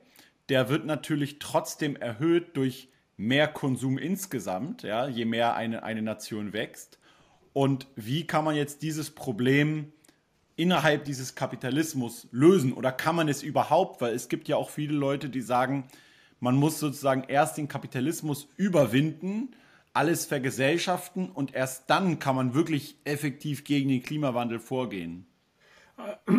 der 0.49 0.69
wird 0.69 0.85
natürlich 0.85 1.39
trotzdem 1.39 1.95
erhöht 1.97 2.57
durch 2.57 2.89
mehr 3.17 3.47
Konsum 3.47 3.99
insgesamt, 3.99 4.83
ja, 4.83 5.07
je 5.07 5.25
mehr 5.25 5.55
eine, 5.55 5.85
eine 5.85 6.03
Nation 6.03 6.53
wächst. 6.53 6.99
Und 7.53 7.87
wie 7.95 8.27
kann 8.27 8.45
man 8.45 8.57
jetzt 8.57 8.83
dieses 8.83 9.11
Problem 9.11 9.93
innerhalb 10.57 11.05
dieses 11.05 11.35
Kapitalismus 11.35 12.29
lösen? 12.31 12.73
Oder 12.73 12.93
kann 12.93 13.17
man 13.17 13.29
es 13.29 13.43
überhaupt? 13.43 14.01
Weil 14.01 14.15
es 14.15 14.29
gibt 14.29 14.49
ja 14.49 14.57
auch 14.57 14.71
viele 14.71 14.95
Leute, 14.95 15.29
die 15.29 15.41
sagen, 15.41 15.89
man 16.41 16.57
muss 16.57 16.79
sozusagen 16.81 17.25
erst 17.29 17.57
den 17.57 17.69
Kapitalismus 17.69 18.49
überwinden, 18.57 19.55
alles 19.95 20.27
vergesellschaften 20.27 21.31
und 21.31 21.55
erst 21.55 21.89
dann 21.89 22.19
kann 22.19 22.35
man 22.35 22.55
wirklich 22.55 22.97
effektiv 23.05 23.65
gegen 23.65 23.91
den 23.91 24.03
Klimawandel 24.03 24.59
vorgehen. 24.59 25.27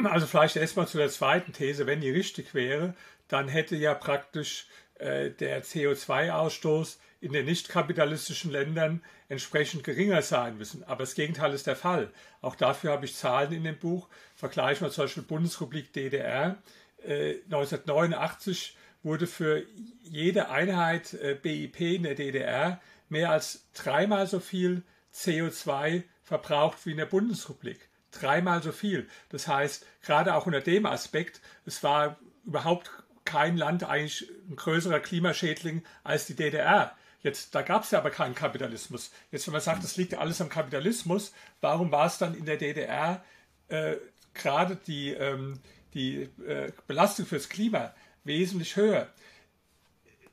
Also 0.03 0.25
vielleicht 0.25 0.55
erstmal 0.55 0.88
zu 0.88 0.98
der 0.98 1.10
zweiten 1.10 1.53
These, 1.53 1.86
wenn 1.86 2.01
die 2.01 2.10
richtig 2.10 2.53
wäre, 2.53 2.96
dann 3.27 3.48
hätte 3.48 3.75
ja 3.75 3.93
praktisch 3.93 4.67
der 5.03 5.63
CO2-Ausstoß 5.63 6.98
in 7.19 7.31
den 7.31 7.45
nicht 7.45 7.69
kapitalistischen 7.69 8.51
Ländern 8.51 9.01
entsprechend 9.29 9.83
geringer 9.83 10.22
sein 10.22 10.57
müssen. 10.57 10.83
Aber 10.83 11.03
das 11.03 11.15
Gegenteil 11.15 11.53
ist 11.53 11.67
der 11.67 11.75
Fall. 11.75 12.12
Auch 12.41 12.55
dafür 12.55 12.91
habe 12.91 13.05
ich 13.05 13.15
Zahlen 13.15 13.53
in 13.53 13.63
dem 13.63 13.79
Buch. 13.79 14.10
Vergleichen 14.36 14.86
wir 14.86 14.91
zum 14.91 15.05
Beispiel 15.05 15.24
Bundesrepublik 15.24 15.93
DDR. 15.93 16.57
Äh, 17.05 17.36
1989 17.45 18.75
wurde 19.03 19.27
für 19.27 19.63
jede 20.01 20.50
Einheit 20.50 21.13
äh, 21.13 21.38
BIP 21.41 21.79
in 21.79 22.03
der 22.03 22.15
DDR 22.15 22.81
mehr 23.10 23.31
als 23.31 23.65
dreimal 23.74 24.27
so 24.27 24.39
viel 24.39 24.83
CO2 25.13 26.03
verbraucht 26.24 26.86
wie 26.86 26.91
in 26.91 26.98
der 26.98 27.05
Bundesrepublik. 27.05 27.89
Dreimal 28.12 28.62
so 28.62 28.72
viel. 28.72 29.07
Das 29.29 29.48
heißt, 29.48 29.86
gerade 30.01 30.36
auch 30.36 30.45
unter 30.45 30.62
dem 30.62 30.86
Aspekt, 30.86 31.41
es 31.65 31.83
war 31.83 32.17
überhaupt 32.45 32.91
kein 33.25 33.58
Land 33.58 33.84
eigentlich 33.84 34.30
ein 34.50 34.56
größerer 34.56 35.00
Klimaschädling 35.00 35.84
als 36.03 36.25
die 36.25 36.36
DDR. 36.36 36.96
Jetzt, 37.22 37.56
da 37.56 37.62
gab 37.62 37.84
es 37.84 37.92
ja 37.92 38.00
aber 38.00 38.10
keinen 38.10 38.36
Kapitalismus. 38.36 39.12
Jetzt, 39.32 39.48
wenn 39.48 39.53
man 39.53 39.62
sagt, 39.62 39.84
das 39.84 39.96
liegt 39.96 40.15
alles 40.15 40.42
am 40.42 40.50
Kapitalismus, 40.50 41.34
warum 41.62 41.92
war 41.92 42.06
es 42.06 42.18
dann 42.18 42.36
in 42.36 42.46
der 42.46 42.58
DDR 42.58 43.24
äh, 43.70 43.96
gerade 44.34 44.75
die, 44.75 45.12
ähm, 45.12 45.60
die 45.94 46.30
äh, 46.46 46.72
Belastung 46.86 47.25
fürs 47.25 47.48
Klima 47.48 47.94
wesentlich 48.25 48.75
höher? 48.75 49.08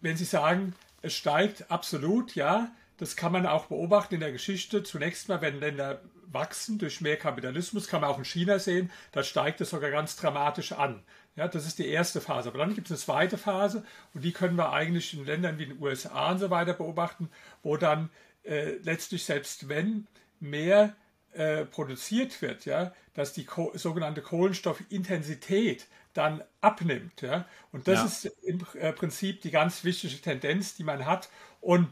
Wenn 0.01 0.17
Sie 0.17 0.25
sagen, 0.25 0.75
es 1.03 1.15
steigt 1.15 1.71
absolut, 1.71 2.35
ja, 2.35 2.73
das 2.97 3.17
kann 3.17 3.33
man 3.33 3.47
auch 3.47 3.67
beobachten 3.67 4.15
in 4.15 4.21
der 4.21 4.33
Geschichte. 4.33 4.83
Zunächst 4.83 5.29
mal, 5.29 5.41
wenn 5.41 5.61
Länder 5.61 6.03
wachsen 6.27 6.79
durch 6.79 7.01
mehr 7.01 7.17
Kapitalismus, 7.17 7.89
kann 7.89 8.03
man 8.03 8.11
auch 8.11 8.19
in 8.19 8.25
China 8.25 8.59
sehen, 8.59 8.91
da 9.13 9.23
steigt 9.23 9.61
es 9.61 9.71
sogar 9.71 9.91
ganz 9.91 10.17
dramatisch 10.17 10.73
an. 10.73 11.03
Ja, 11.37 11.49
das 11.49 11.67
ist 11.67 11.79
die 11.79 11.89
erste 11.89 12.21
Phase. 12.21 12.49
Aber 12.49 12.59
dann 12.59 12.75
gibt 12.75 12.89
es 12.89 12.93
eine 12.93 12.99
zweite 12.99 13.39
Phase 13.39 13.85
und 14.15 14.25
die 14.25 14.33
können 14.33 14.57
wir 14.57 14.73
eigentlich 14.73 15.15
in 15.15 15.25
Ländern 15.25 15.59
wie 15.59 15.67
den 15.67 15.81
USA 15.81 16.33
und 16.33 16.39
so 16.39 16.51
weiter 16.51 16.75
beobachten, 16.75 17.31
wo 17.63 17.77
dann 17.77 18.11
äh, 18.45 18.77
letztlich 18.83 19.25
selbst 19.25 19.69
wenn 19.69 20.07
mehr 20.41 20.95
äh, 21.33 21.65
produziert 21.65 22.43
wird, 22.43 22.65
ja, 22.65 22.93
dass 23.15 23.33
die 23.33 23.45
Ko 23.45 23.73
sogenannte 23.75 24.23
Kohlenstoffintensität 24.23 25.87
dann 26.13 26.43
abnimmt. 26.61 27.23
Ja. 27.23 27.47
Und 27.73 27.87
das 27.87 28.25
ja. 28.25 28.31
ist 28.31 28.43
im 28.43 28.67
äh, 28.75 28.93
Prinzip 28.93 29.43
die 29.43 29.51
ganz 29.51 29.85
wichtige 29.85 30.21
Tendenz, 30.21 30.75
die 30.75 30.85
man 30.85 31.07
hat. 31.07 31.29
Und 31.61 31.89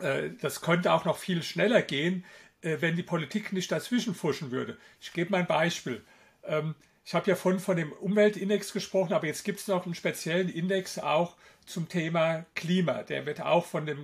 äh, 0.00 0.30
das 0.40 0.60
könnte 0.60 0.92
auch 0.92 1.04
noch 1.04 1.16
viel 1.16 1.42
schneller 1.42 1.82
gehen, 1.82 2.24
äh, 2.62 2.78
wenn 2.80 2.96
die 2.96 3.02
Politik 3.02 3.52
nicht 3.52 3.70
dazwischen 3.70 4.14
fuschen 4.14 4.50
würde. 4.50 4.76
Ich 5.00 5.12
gebe 5.12 5.30
mal 5.30 5.38
ein 5.38 5.46
Beispiel. 5.46 6.02
Ähm, 6.44 6.74
ich 7.04 7.14
habe 7.14 7.30
ja 7.30 7.36
vorhin 7.36 7.60
von 7.60 7.76
dem 7.76 7.92
Umweltindex 7.92 8.72
gesprochen, 8.72 9.12
aber 9.12 9.26
jetzt 9.26 9.44
gibt 9.44 9.60
es 9.60 9.68
noch 9.68 9.84
einen 9.84 9.94
speziellen 9.94 10.48
Index 10.48 10.98
auch 10.98 11.36
zum 11.66 11.88
Thema 11.88 12.44
Klima. 12.54 13.02
Der 13.02 13.26
wird 13.26 13.40
auch 13.40 13.66
von 13.66 13.86
der 13.86 13.96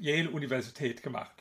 Yale-Universität 0.00 1.02
gemacht. 1.02 1.32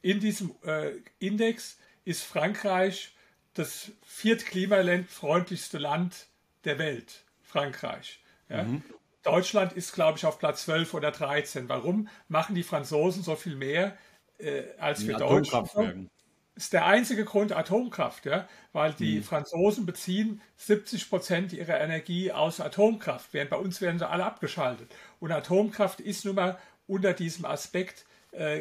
In 0.00 0.20
diesem 0.20 0.54
äh, 0.64 0.92
Index 1.18 1.78
ist 2.04 2.22
Frankreich 2.22 3.14
das 3.54 3.92
viertklimafreundlichste 4.02 5.78
Land 5.78 6.26
der 6.64 6.78
Welt. 6.78 7.24
Frankreich. 7.42 8.20
Ja. 8.48 8.64
Mhm. 8.64 8.82
Deutschland 9.22 9.72
ist, 9.74 9.92
glaube 9.92 10.18
ich, 10.18 10.26
auf 10.26 10.38
Platz 10.38 10.64
12 10.64 10.94
oder 10.94 11.10
13. 11.10 11.68
Warum 11.68 12.08
machen 12.28 12.54
die 12.54 12.62
Franzosen 12.62 13.22
so 13.22 13.36
viel 13.36 13.54
mehr 13.56 13.96
äh, 14.38 14.62
als 14.78 15.06
wir 15.06 15.16
Deutschen? 15.16 16.10
Ist 16.54 16.72
der 16.72 16.86
einzige 16.86 17.24
Grund 17.24 17.52
Atomkraft, 17.52 18.26
ja, 18.26 18.46
weil 18.72 18.92
die 18.92 19.16
mhm. 19.16 19.22
Franzosen 19.22 19.86
beziehen 19.86 20.42
70 20.56 21.08
Prozent 21.08 21.52
ihrer 21.52 21.80
Energie 21.80 22.30
aus 22.30 22.60
Atomkraft, 22.60 23.32
während 23.32 23.50
bei 23.50 23.56
uns 23.56 23.80
werden 23.80 23.98
sie 23.98 24.08
alle 24.08 24.24
abgeschaltet. 24.24 24.94
Und 25.18 25.32
Atomkraft 25.32 26.00
ist 26.00 26.24
nun 26.24 26.34
mal 26.34 26.58
unter 26.86 27.14
diesem 27.14 27.46
Aspekt 27.46 28.04
äh, 28.32 28.60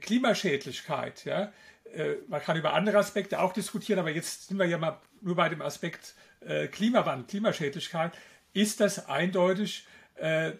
Klimaschädlichkeit. 0.00 1.24
Ja. 1.24 1.52
Äh, 1.92 2.16
man 2.28 2.40
kann 2.40 2.56
über 2.56 2.74
andere 2.74 2.98
Aspekte 2.98 3.40
auch 3.40 3.52
diskutieren, 3.52 3.98
aber 3.98 4.10
jetzt 4.10 4.48
sind 4.48 4.58
wir 4.58 4.66
ja 4.66 4.78
mal 4.78 5.00
nur 5.20 5.36
bei 5.36 5.48
dem 5.48 5.62
Aspekt 5.62 6.14
äh, 6.40 6.68
Klimawandel, 6.68 7.26
Klimaschädlichkeit. 7.26 8.12
Ist 8.52 8.80
das 8.80 9.08
eindeutig 9.08 9.86
äh, 10.14 10.52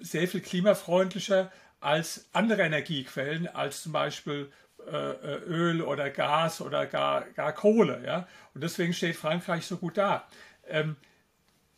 sehr 0.00 0.28
viel 0.28 0.40
klimafreundlicher 0.40 1.50
als 1.80 2.28
andere 2.32 2.62
Energiequellen, 2.62 3.46
als 3.46 3.82
zum 3.82 3.92
Beispiel 3.92 4.50
Öl 5.46 5.82
oder 5.82 6.10
Gas 6.10 6.60
oder 6.60 6.86
gar, 6.86 7.22
gar 7.30 7.52
Kohle. 7.52 8.02
Ja? 8.04 8.28
Und 8.54 8.62
deswegen 8.62 8.92
steht 8.92 9.16
Frankreich 9.16 9.66
so 9.66 9.76
gut 9.76 9.96
da. 9.96 10.26
Ähm, 10.68 10.96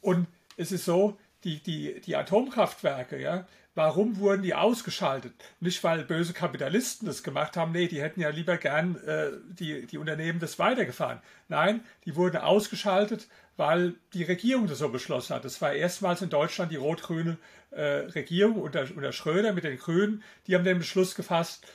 und 0.01 0.27
es 0.57 0.73
ist 0.73 0.85
so, 0.85 1.19
die, 1.45 1.63
die, 1.63 2.01
die 2.01 2.17
Atomkraftwerke, 2.17 3.21
ja, 3.21 3.47
warum 3.75 4.19
wurden 4.19 4.43
die 4.43 4.55
ausgeschaltet? 4.55 5.33
Nicht, 5.61 5.83
weil 5.85 6.05
böse 6.05 6.33
Kapitalisten 6.33 7.07
das 7.07 7.23
gemacht 7.23 7.57
haben, 7.57 7.73
nee, 7.73 7.89
die 7.89 8.03
hätten 8.03 8.21
ja 8.21 8.29
lieber 8.29 8.57
gern 8.57 8.97
äh, 9.07 9.31
die, 9.49 9.87
die 9.87 9.99
Unternehmen 9.99 10.41
das 10.41 10.59
weitergefahren. 10.59 11.21
Nein, 11.49 11.83
die 12.05 12.17
wurden 12.17 12.39
ausgeschaltet, 12.39 13.29
weil 13.57 13.95
die 14.13 14.25
Regierung 14.25 14.67
das 14.67 14.79
so 14.79 14.89
beschlossen 14.89 15.35
hat. 15.35 15.45
Das 15.45 15.61
war 15.61 15.73
erstmals 15.73 16.23
in 16.23 16.31
Deutschland 16.31 16.73
die 16.73 16.77
rot-grüne 16.77 17.39
äh, 17.71 17.83
Regierung 17.83 18.57
unter, 18.57 18.87
unter 18.95 19.13
Schröder 19.13 19.53
mit 19.53 19.65
den 19.65 19.79
Grünen. 19.79 20.23
Die 20.47 20.55
haben 20.55 20.65
den 20.65 20.79
Beschluss 20.79 21.15
gefasst, 21.15 21.67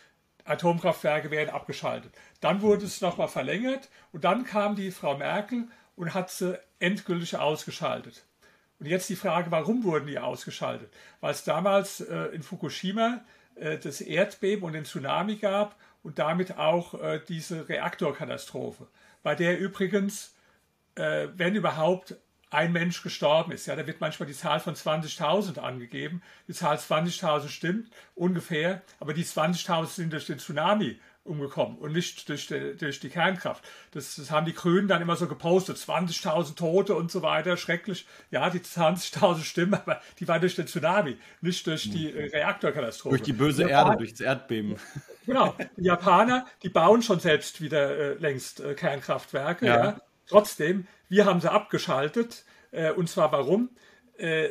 Atomkraftwerke 0.45 1.31
werden 1.31 1.49
abgeschaltet. 1.49 2.13
Dann 2.39 2.61
wurde 2.61 2.85
es 2.85 3.01
nochmal 3.01 3.27
verlängert 3.27 3.89
und 4.11 4.23
dann 4.23 4.45
kam 4.45 4.75
die 4.75 4.91
Frau 4.91 5.17
Merkel 5.17 5.67
und 5.95 6.13
hat 6.13 6.29
sie 6.29 6.59
endgültig 6.79 7.37
ausgeschaltet. 7.37 8.23
Und 8.79 8.87
jetzt 8.87 9.09
die 9.09 9.15
Frage, 9.15 9.51
warum 9.51 9.83
wurden 9.83 10.07
die 10.07 10.19
ausgeschaltet? 10.19 10.91
Weil 11.21 11.31
es 11.31 11.43
damals 11.43 12.01
äh, 12.01 12.25
in 12.27 12.43
Fukushima 12.43 13.23
äh, 13.55 13.77
das 13.77 14.01
Erdbeben 14.01 14.63
und 14.63 14.73
den 14.73 14.85
Tsunami 14.85 15.37
gab 15.37 15.75
und 16.03 16.19
damit 16.19 16.57
auch 16.57 16.93
äh, 17.01 17.19
diese 17.27 17.67
Reaktorkatastrophe, 17.67 18.87
bei 19.23 19.33
der 19.33 19.57
übrigens, 19.59 20.35
äh, 20.95 21.29
wenn 21.35 21.55
überhaupt, 21.55 22.15
ein 22.55 22.71
Mensch 22.71 23.03
gestorben 23.03 23.51
ist. 23.51 23.67
Ja, 23.67 23.75
da 23.75 23.85
wird 23.85 24.01
manchmal 24.01 24.27
die 24.27 24.33
Zahl 24.33 24.59
von 24.59 24.75
20.000 24.75 25.59
angegeben. 25.59 26.21
Die 26.47 26.53
Zahl 26.53 26.77
20.000 26.77 27.49
stimmt 27.49 27.89
ungefähr, 28.15 28.81
aber 28.99 29.13
die 29.13 29.25
20.000 29.25 29.87
sind 29.87 30.13
durch 30.13 30.25
den 30.25 30.39
Tsunami 30.39 30.99
umgekommen 31.25 31.77
und 31.79 31.91
nicht 31.91 32.29
durch 32.29 32.47
die, 32.47 32.75
durch 32.77 32.99
die 32.99 33.09
Kernkraft. 33.09 33.63
Das, 33.91 34.15
das, 34.15 34.29
haben 34.29 34.45
die 34.45 34.53
Grünen 34.53 34.87
dann 34.87 35.01
immer 35.01 35.15
so 35.15 35.27
gepostet, 35.27 35.77
20.000 35.77 36.55
Tote 36.55 36.93
und 36.93 37.11
so 37.11 37.23
weiter, 37.23 37.57
schrecklich. 37.57 38.05
Ja, 38.29 38.49
die 38.49 38.59
20.000 38.59 39.43
stimmen, 39.43 39.73
aber 39.85 40.01
die 40.19 40.27
waren 40.27 40.39
durch 40.39 40.55
den 40.55 40.67
Tsunami, 40.67 41.17
nicht 41.41 41.65
durch 41.65 41.89
die 41.89 42.11
äh, 42.11 42.29
Reaktorkatastrophe. 42.29 43.17
Durch 43.17 43.23
die 43.23 43.33
böse 43.33 43.65
die 43.65 43.71
Erde, 43.71 43.97
durch 43.97 44.11
das 44.11 44.21
Erdbeben. 44.21 44.75
Genau, 45.25 45.55
die 45.75 45.85
Japaner, 45.85 46.45
die 46.61 46.69
bauen 46.69 47.01
schon 47.01 47.19
selbst 47.19 47.59
wieder 47.59 47.97
äh, 47.97 48.13
längst 48.13 48.59
äh, 48.59 48.75
Kernkraftwerke. 48.75 49.65
Ja. 49.65 49.83
ja. 49.83 50.01
Trotzdem, 50.27 50.87
wir 51.09 51.25
haben 51.25 51.41
sie 51.41 51.51
abgeschaltet. 51.51 52.45
Äh, 52.71 52.91
und 52.91 53.09
zwar 53.09 53.31
warum? 53.31 53.69
Äh, 54.17 54.49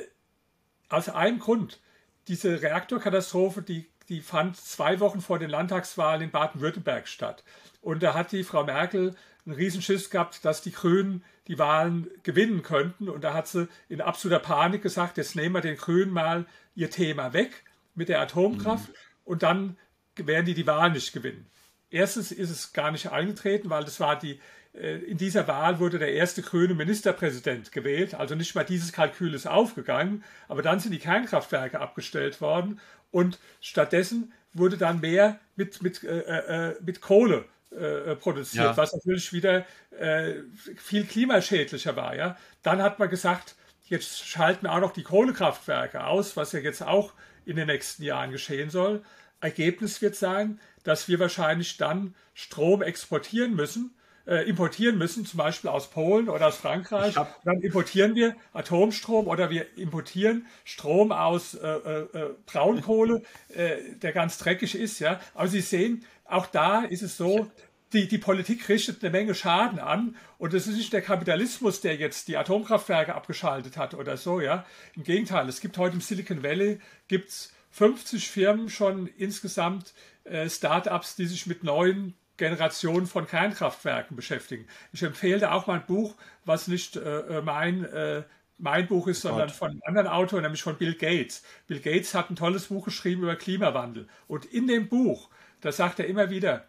aus 0.88 1.08
einem 1.08 1.38
Grund. 1.38 1.80
Diese 2.28 2.62
Reaktorkatastrophe, 2.62 3.62
die, 3.62 3.86
die 4.08 4.20
fand 4.20 4.56
zwei 4.56 5.00
Wochen 5.00 5.20
vor 5.20 5.38
den 5.38 5.50
Landtagswahlen 5.50 6.22
in 6.22 6.30
Baden-Württemberg 6.30 7.08
statt. 7.08 7.44
Und 7.80 8.02
da 8.02 8.14
hat 8.14 8.32
die 8.32 8.44
Frau 8.44 8.64
Merkel 8.64 9.14
einen 9.44 9.54
Riesenschiss 9.54 10.10
gehabt, 10.10 10.44
dass 10.44 10.62
die 10.62 10.72
Grünen 10.72 11.22
die 11.48 11.58
Wahlen 11.58 12.08
gewinnen 12.22 12.62
könnten. 12.62 13.08
Und 13.08 13.22
da 13.22 13.34
hat 13.34 13.46
sie 13.46 13.68
in 13.88 14.00
absoluter 14.00 14.40
Panik 14.40 14.82
gesagt, 14.82 15.18
jetzt 15.18 15.36
nehmen 15.36 15.54
wir 15.54 15.60
den 15.60 15.76
Grünen 15.76 16.12
mal 16.12 16.46
ihr 16.74 16.90
Thema 16.90 17.32
weg 17.32 17.64
mit 17.94 18.08
der 18.08 18.20
Atomkraft 18.20 18.88
mhm. 18.88 18.94
und 19.24 19.42
dann 19.42 19.76
werden 20.16 20.46
die 20.46 20.54
die 20.54 20.66
Wahlen 20.66 20.92
nicht 20.92 21.12
gewinnen. 21.12 21.46
Erstens 21.90 22.32
ist 22.32 22.50
es 22.50 22.72
gar 22.72 22.90
nicht 22.90 23.12
eingetreten, 23.12 23.70
weil 23.70 23.84
das 23.84 24.00
war 24.00 24.18
die 24.18 24.40
in 24.74 25.16
dieser 25.18 25.46
Wahl 25.46 25.78
wurde 25.78 26.00
der 26.00 26.12
erste 26.14 26.42
grüne 26.42 26.74
Ministerpräsident 26.74 27.70
gewählt. 27.70 28.14
Also 28.14 28.34
nicht 28.34 28.54
mal 28.56 28.64
dieses 28.64 28.92
Kalkül 28.92 29.32
ist 29.34 29.46
aufgegangen. 29.46 30.24
Aber 30.48 30.62
dann 30.62 30.80
sind 30.80 30.90
die 30.90 30.98
Kernkraftwerke 30.98 31.80
abgestellt 31.80 32.40
worden 32.40 32.80
und 33.12 33.38
stattdessen 33.60 34.32
wurde 34.52 34.76
dann 34.76 35.00
mehr 35.00 35.38
mit, 35.54 35.82
mit, 35.82 36.02
äh, 36.02 36.70
äh, 36.70 36.76
mit 36.80 37.00
Kohle 37.00 37.44
äh, 37.70 38.16
produziert, 38.16 38.64
ja. 38.64 38.76
was 38.76 38.92
natürlich 38.92 39.32
wieder 39.32 39.66
äh, 39.98 40.34
viel 40.76 41.04
klimaschädlicher 41.04 41.96
war. 41.96 42.16
Ja? 42.16 42.36
Dann 42.62 42.82
hat 42.82 42.98
man 42.98 43.08
gesagt, 43.08 43.56
jetzt 43.84 44.26
schalten 44.26 44.66
auch 44.66 44.80
noch 44.80 44.92
die 44.92 45.02
Kohlekraftwerke 45.02 46.04
aus, 46.04 46.36
was 46.36 46.52
ja 46.52 46.60
jetzt 46.60 46.82
auch 46.82 47.12
in 47.44 47.56
den 47.56 47.66
nächsten 47.66 48.02
Jahren 48.02 48.30
geschehen 48.30 48.70
soll. 48.70 49.04
Ergebnis 49.40 50.00
wird 50.02 50.16
sein, 50.16 50.60
dass 50.84 51.08
wir 51.08 51.18
wahrscheinlich 51.18 51.76
dann 51.76 52.14
Strom 52.32 52.82
exportieren 52.82 53.54
müssen, 53.54 53.94
äh, 54.26 54.48
importieren 54.48 54.98
müssen, 54.98 55.26
zum 55.26 55.38
Beispiel 55.38 55.70
aus 55.70 55.90
Polen 55.90 56.28
oder 56.28 56.48
aus 56.48 56.56
Frankreich. 56.56 57.14
Dann 57.44 57.60
importieren 57.60 58.14
wir 58.14 58.36
Atomstrom 58.52 59.26
oder 59.26 59.50
wir 59.50 59.76
importieren 59.76 60.46
Strom 60.64 61.12
aus 61.12 61.54
äh, 61.54 61.66
äh, 61.66 62.00
äh 62.12 62.34
Braunkohle, 62.46 63.22
äh, 63.48 63.76
der 63.96 64.12
ganz 64.12 64.38
dreckig 64.38 64.74
ist. 64.74 64.98
Ja, 64.98 65.20
aber 65.34 65.48
Sie 65.48 65.60
sehen, 65.60 66.04
auch 66.24 66.46
da 66.46 66.84
ist 66.84 67.02
es 67.02 67.16
so. 67.16 67.50
Die, 67.92 68.08
die 68.08 68.18
Politik 68.18 68.68
richtet 68.68 69.04
eine 69.04 69.12
Menge 69.12 69.36
Schaden 69.36 69.78
an 69.78 70.16
und 70.38 70.52
es 70.52 70.66
ist 70.66 70.76
nicht 70.76 70.92
der 70.92 71.02
Kapitalismus, 71.02 71.80
der 71.80 71.94
jetzt 71.94 72.26
die 72.26 72.36
Atomkraftwerke 72.36 73.14
abgeschaltet 73.14 73.76
hat 73.76 73.94
oder 73.94 74.16
so, 74.16 74.40
ja. 74.40 74.66
Im 74.96 75.04
Gegenteil, 75.04 75.48
es 75.48 75.60
gibt 75.60 75.78
heute 75.78 75.94
im 75.94 76.00
Silicon 76.00 76.42
Valley 76.42 76.80
gibt's 77.06 77.52
50 77.70 78.28
Firmen 78.28 78.68
schon 78.68 79.06
insgesamt, 79.06 79.94
äh, 80.24 80.48
Startups, 80.48 81.14
die 81.14 81.26
sich 81.26 81.46
mit 81.46 81.62
neuen 81.62 82.14
Generation 82.36 83.06
von 83.06 83.26
Kernkraftwerken 83.26 84.16
beschäftigen. 84.16 84.66
Ich 84.92 85.02
empfehle 85.02 85.38
da 85.38 85.52
auch 85.52 85.66
mal 85.66 85.80
ein 85.80 85.86
Buch, 85.86 86.14
was 86.44 86.68
nicht 86.68 86.96
äh, 86.96 87.20
äh 87.20 87.42
mein, 87.42 87.84
äh, 87.84 88.22
mein 88.58 88.86
Buch 88.86 89.06
ist, 89.08 89.20
sondern 89.20 89.48
Gott. 89.48 89.56
von 89.56 89.70
einem 89.70 89.82
anderen 89.84 90.08
Autor, 90.08 90.40
nämlich 90.40 90.62
von 90.62 90.76
Bill 90.76 90.94
Gates. 90.94 91.44
Bill 91.66 91.80
Gates 91.80 92.14
hat 92.14 92.30
ein 92.30 92.36
tolles 92.36 92.66
Buch 92.66 92.84
geschrieben 92.84 93.22
über 93.22 93.36
Klimawandel. 93.36 94.08
Und 94.26 94.44
in 94.46 94.66
dem 94.66 94.88
Buch, 94.88 95.28
da 95.60 95.72
sagt 95.72 96.00
er 96.00 96.06
immer 96.06 96.30
wieder, 96.30 96.66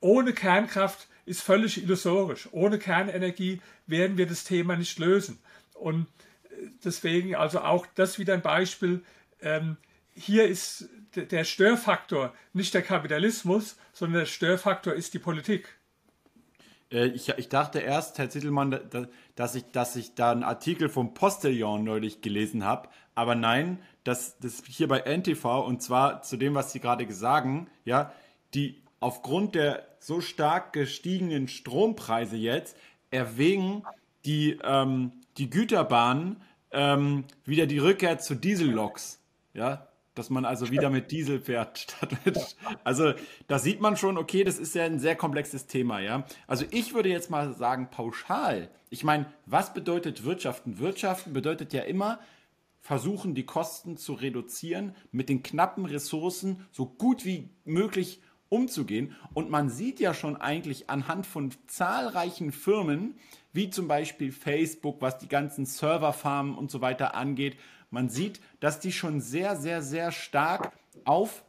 ohne 0.00 0.32
Kernkraft 0.32 1.08
ist 1.24 1.42
völlig 1.42 1.82
illusorisch. 1.82 2.48
Ohne 2.52 2.78
Kernenergie 2.78 3.60
werden 3.86 4.16
wir 4.16 4.26
das 4.26 4.44
Thema 4.44 4.76
nicht 4.76 4.98
lösen. 4.98 5.38
Und 5.74 6.06
äh, 6.50 6.68
deswegen 6.84 7.34
also 7.34 7.60
auch 7.60 7.86
das 7.94 8.18
wieder 8.18 8.34
ein 8.34 8.42
Beispiel. 8.42 9.02
Ähm, 9.40 9.76
hier 10.16 10.46
ist 10.46 10.88
der 11.14 11.44
Störfaktor 11.44 12.34
nicht 12.52 12.74
der 12.74 12.82
Kapitalismus, 12.82 13.76
sondern 13.92 14.20
der 14.20 14.26
Störfaktor 14.26 14.94
ist 14.94 15.14
die 15.14 15.18
Politik. 15.18 15.78
Äh, 16.90 17.06
ich, 17.08 17.28
ich, 17.28 17.48
dachte 17.48 17.78
erst, 17.80 18.18
Herr 18.18 18.30
Zittelmann, 18.30 18.78
dass 19.34 19.54
ich, 19.54 19.64
dass 19.72 19.96
ich 19.96 20.14
da 20.14 20.32
einen 20.32 20.42
Artikel 20.42 20.88
vom 20.88 21.14
Postillon 21.14 21.84
neulich 21.84 22.20
gelesen 22.20 22.64
habe, 22.64 22.88
aber 23.14 23.34
nein, 23.34 23.78
das, 24.04 24.38
das 24.38 24.62
hier 24.66 24.88
bei 24.88 25.00
NTV 25.00 25.66
und 25.66 25.82
zwar 25.82 26.22
zu 26.22 26.36
dem, 26.36 26.54
was 26.54 26.72
Sie 26.72 26.80
gerade 26.80 27.10
sagen, 27.12 27.68
ja, 27.84 28.12
die 28.54 28.82
aufgrund 29.00 29.54
der 29.54 29.86
so 29.98 30.20
stark 30.20 30.72
gestiegenen 30.72 31.48
Strompreise 31.48 32.36
jetzt 32.36 32.76
erwägen 33.10 33.82
die, 34.24 34.58
ähm, 34.62 35.12
die 35.38 35.50
Güterbahnen 35.50 36.42
ähm, 36.70 37.24
wieder 37.44 37.66
die 37.66 37.78
Rückkehr 37.78 38.18
zu 38.18 38.34
Dieselloks. 38.34 39.20
Ja, 39.54 39.85
dass 40.16 40.30
man 40.30 40.44
also 40.44 40.70
wieder 40.70 40.90
mit 40.90 41.12
Diesel 41.12 41.40
fährt 41.40 41.78
statt 41.78 42.16
mit. 42.24 42.56
Also 42.82 43.12
da 43.46 43.58
sieht 43.58 43.80
man 43.80 43.96
schon, 43.96 44.18
okay, 44.18 44.42
das 44.42 44.58
ist 44.58 44.74
ja 44.74 44.84
ein 44.84 44.98
sehr 44.98 45.14
komplexes 45.14 45.66
Thema, 45.66 46.00
ja. 46.00 46.24
Also 46.46 46.64
ich 46.70 46.94
würde 46.94 47.08
jetzt 47.08 47.30
mal 47.30 47.52
sagen, 47.52 47.88
pauschal. 47.90 48.70
Ich 48.90 49.04
meine, 49.04 49.26
was 49.44 49.74
bedeutet 49.74 50.24
Wirtschaften? 50.24 50.78
Wirtschaften 50.78 51.32
bedeutet 51.32 51.72
ja 51.72 51.82
immer, 51.82 52.18
versuchen, 52.80 53.34
die 53.34 53.46
Kosten 53.46 53.96
zu 53.96 54.14
reduzieren, 54.14 54.94
mit 55.10 55.28
den 55.28 55.42
knappen 55.42 55.86
Ressourcen 55.86 56.64
so 56.70 56.86
gut 56.86 57.24
wie 57.24 57.50
möglich 57.64 58.22
umzugehen. 58.48 59.14
Und 59.34 59.50
man 59.50 59.70
sieht 59.70 59.98
ja 59.98 60.14
schon 60.14 60.36
eigentlich 60.36 60.88
anhand 60.88 61.26
von 61.26 61.52
zahlreichen 61.66 62.52
Firmen, 62.52 63.16
wie 63.52 63.70
zum 63.70 63.88
Beispiel 63.88 64.32
Facebook, 64.32 65.00
was 65.00 65.18
die 65.18 65.28
ganzen 65.28 65.66
Serverfarmen 65.66 66.54
und 66.54 66.70
so 66.70 66.80
weiter 66.80 67.14
angeht, 67.14 67.56
man 67.90 68.08
sieht, 68.08 68.40
dass 68.60 68.80
die 68.80 68.92
schon 68.92 69.20
sehr, 69.20 69.56
sehr, 69.56 69.82
sehr 69.82 70.12
stark 70.12 70.72
auf 71.04 71.42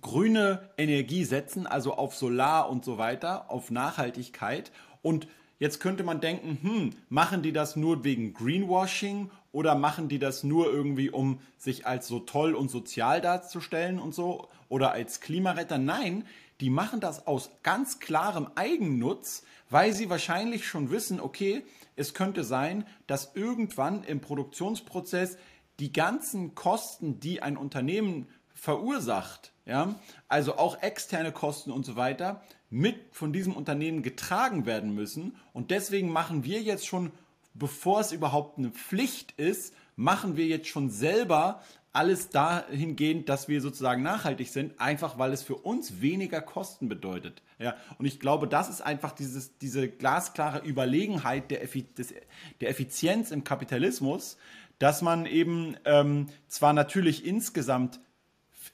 grüne 0.00 0.70
Energie 0.78 1.24
setzen, 1.24 1.66
also 1.66 1.94
auf 1.94 2.14
Solar 2.14 2.70
und 2.70 2.84
so 2.84 2.98
weiter, 2.98 3.50
auf 3.50 3.70
Nachhaltigkeit. 3.70 4.72
Und 5.02 5.28
jetzt 5.58 5.80
könnte 5.80 6.04
man 6.04 6.20
denken, 6.20 6.58
hm, 6.62 6.90
machen 7.08 7.42
die 7.42 7.52
das 7.52 7.76
nur 7.76 8.04
wegen 8.04 8.34
Greenwashing 8.34 9.30
oder 9.50 9.74
machen 9.74 10.08
die 10.08 10.18
das 10.18 10.44
nur 10.44 10.72
irgendwie, 10.72 11.10
um 11.10 11.40
sich 11.58 11.86
als 11.86 12.08
so 12.08 12.20
toll 12.20 12.54
und 12.54 12.70
sozial 12.70 13.20
darzustellen 13.20 13.98
und 13.98 14.14
so 14.14 14.48
oder 14.68 14.92
als 14.92 15.20
Klimaretter? 15.20 15.78
Nein, 15.78 16.24
die 16.60 16.70
machen 16.70 17.00
das 17.00 17.26
aus 17.26 17.50
ganz 17.62 17.98
klarem 17.98 18.48
Eigennutz, 18.54 19.44
weil 19.68 19.92
sie 19.92 20.08
wahrscheinlich 20.08 20.66
schon 20.66 20.90
wissen, 20.90 21.20
okay, 21.20 21.64
es 21.96 22.14
könnte 22.14 22.44
sein, 22.44 22.86
dass 23.06 23.32
irgendwann 23.34 24.04
im 24.04 24.20
Produktionsprozess 24.20 25.36
die 25.82 25.92
ganzen 25.92 26.54
Kosten, 26.54 27.18
die 27.18 27.42
ein 27.42 27.56
Unternehmen 27.56 28.28
verursacht, 28.54 29.52
ja, 29.66 29.96
also 30.28 30.56
auch 30.56 30.80
externe 30.80 31.32
Kosten 31.32 31.72
und 31.72 31.84
so 31.84 31.96
weiter, 31.96 32.40
mit 32.70 32.94
von 33.10 33.32
diesem 33.32 33.52
Unternehmen 33.56 34.04
getragen 34.04 34.64
werden 34.64 34.94
müssen. 34.94 35.34
Und 35.52 35.72
deswegen 35.72 36.08
machen 36.08 36.44
wir 36.44 36.62
jetzt 36.62 36.86
schon, 36.86 37.10
bevor 37.52 37.98
es 37.98 38.12
überhaupt 38.12 38.58
eine 38.58 38.70
Pflicht 38.70 39.32
ist, 39.32 39.74
machen 39.96 40.36
wir 40.36 40.46
jetzt 40.46 40.68
schon 40.68 40.88
selber 40.88 41.60
alles 41.92 42.30
dahingehend, 42.30 43.28
dass 43.28 43.48
wir 43.48 43.60
sozusagen 43.60 44.04
nachhaltig 44.04 44.50
sind, 44.50 44.80
einfach 44.80 45.18
weil 45.18 45.32
es 45.32 45.42
für 45.42 45.56
uns 45.56 46.00
weniger 46.00 46.40
Kosten 46.40 46.88
bedeutet. 46.88 47.42
Ja, 47.58 47.74
und 47.98 48.06
ich 48.06 48.20
glaube, 48.20 48.46
das 48.46 48.70
ist 48.70 48.82
einfach 48.82 49.10
dieses, 49.10 49.58
diese 49.58 49.88
glasklare 49.88 50.64
Überlegenheit 50.64 51.50
der, 51.50 51.64
Effi 51.64 51.82
des, 51.82 52.14
der 52.60 52.70
Effizienz 52.70 53.32
im 53.32 53.42
Kapitalismus, 53.42 54.38
dass 54.78 55.02
man 55.02 55.26
eben 55.26 55.76
ähm, 55.84 56.26
zwar 56.48 56.72
natürlich 56.72 57.24
insgesamt 57.24 58.00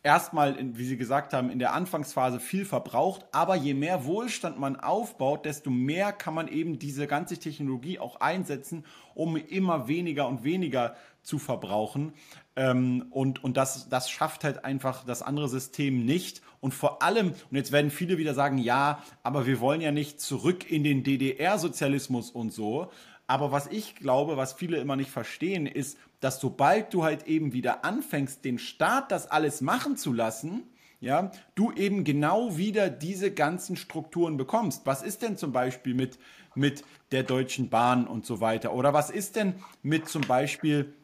erstmal, 0.03 0.57
wie 0.77 0.85
Sie 0.85 0.97
gesagt 0.97 1.33
haben, 1.33 1.51
in 1.51 1.59
der 1.59 1.73
Anfangsphase 1.73 2.41
viel 2.41 2.65
verbraucht, 2.65 3.27
aber 3.33 3.57
je 3.57 3.75
mehr 3.75 4.05
Wohlstand 4.05 4.59
man 4.59 4.77
aufbaut, 4.77 5.45
desto 5.45 5.71
mehr 5.71 6.13
kann 6.13 6.35
man 6.35 6.49
eben 6.49 6.79
diese 6.79 7.07
ganze 7.07 7.39
Technologie 7.39 7.99
auch 7.99 8.17
einsetzen, 8.21 8.85
um 9.15 9.37
immer 9.37 9.89
weniger 9.89 10.29
und 10.29 10.45
weniger 10.45 10.97
zu 11.23 11.39
verbrauchen. 11.39 12.13
Ähm, 12.57 13.07
und 13.11 13.43
und 13.45 13.57
das, 13.57 13.89
das 13.89 14.11
schafft 14.11 14.45
halt 14.45 14.65
einfach 14.65 15.05
das 15.05 15.23
andere 15.23 15.49
System 15.49 16.05
nicht. 16.05 16.43
Und 16.61 16.75
vor 16.75 17.03
allem, 17.03 17.29
und 17.29 17.57
jetzt 17.57 17.73
werden 17.73 17.91
viele 17.91 18.19
wieder 18.19 18.35
sagen, 18.35 18.59
ja, 18.59 19.03
aber 19.23 19.47
wir 19.47 19.61
wollen 19.61 19.81
ja 19.81 19.93
nicht 19.93 20.21
zurück 20.21 20.71
in 20.71 20.85
den 20.85 21.03
DDR-Sozialismus 21.03 22.31
und 22.31 22.53
so. 22.53 22.91
Aber 23.29 23.53
was 23.53 23.67
ich 23.69 23.95
glaube, 23.95 24.37
was 24.37 24.55
viele 24.55 24.79
immer 24.79 24.97
nicht 24.97 25.11
verstehen, 25.11 25.67
ist, 25.67 25.99
dass 26.21 26.41
sobald 26.41 26.93
du 26.93 27.05
halt 27.05 27.29
eben 27.29 27.53
wieder 27.53 27.85
anfängst, 27.85 28.45
den 28.45 28.59
Staat 28.59 29.13
das 29.13 29.31
alles 29.31 29.61
machen 29.61 29.97
zu 29.97 30.13
lassen, 30.13 30.65
ja, 31.01 31.31
du 31.55 31.71
eben 31.73 32.03
genau 32.03 32.57
wieder 32.57 32.91
diese 32.91 33.31
ganzen 33.31 33.77
Strukturen 33.77 34.37
bekommst. 34.37 34.85
Was 34.87 35.03
ist 35.03 35.23
denn 35.23 35.37
zum 35.37 35.53
Beispiel 35.53 35.95
mit, 35.95 36.19
mit 36.57 36.83
der 37.13 37.23
Deutschen 37.23 37.69
Bahn 37.69 38.07
und 38.09 38.27
so 38.27 38.41
weiter? 38.41 38.73
Oder 38.73 38.95
was 38.95 39.11
ist 39.11 39.37
denn 39.37 39.55
mit 39.83 40.09
zum 40.09 40.23
Beispiel 40.23 40.95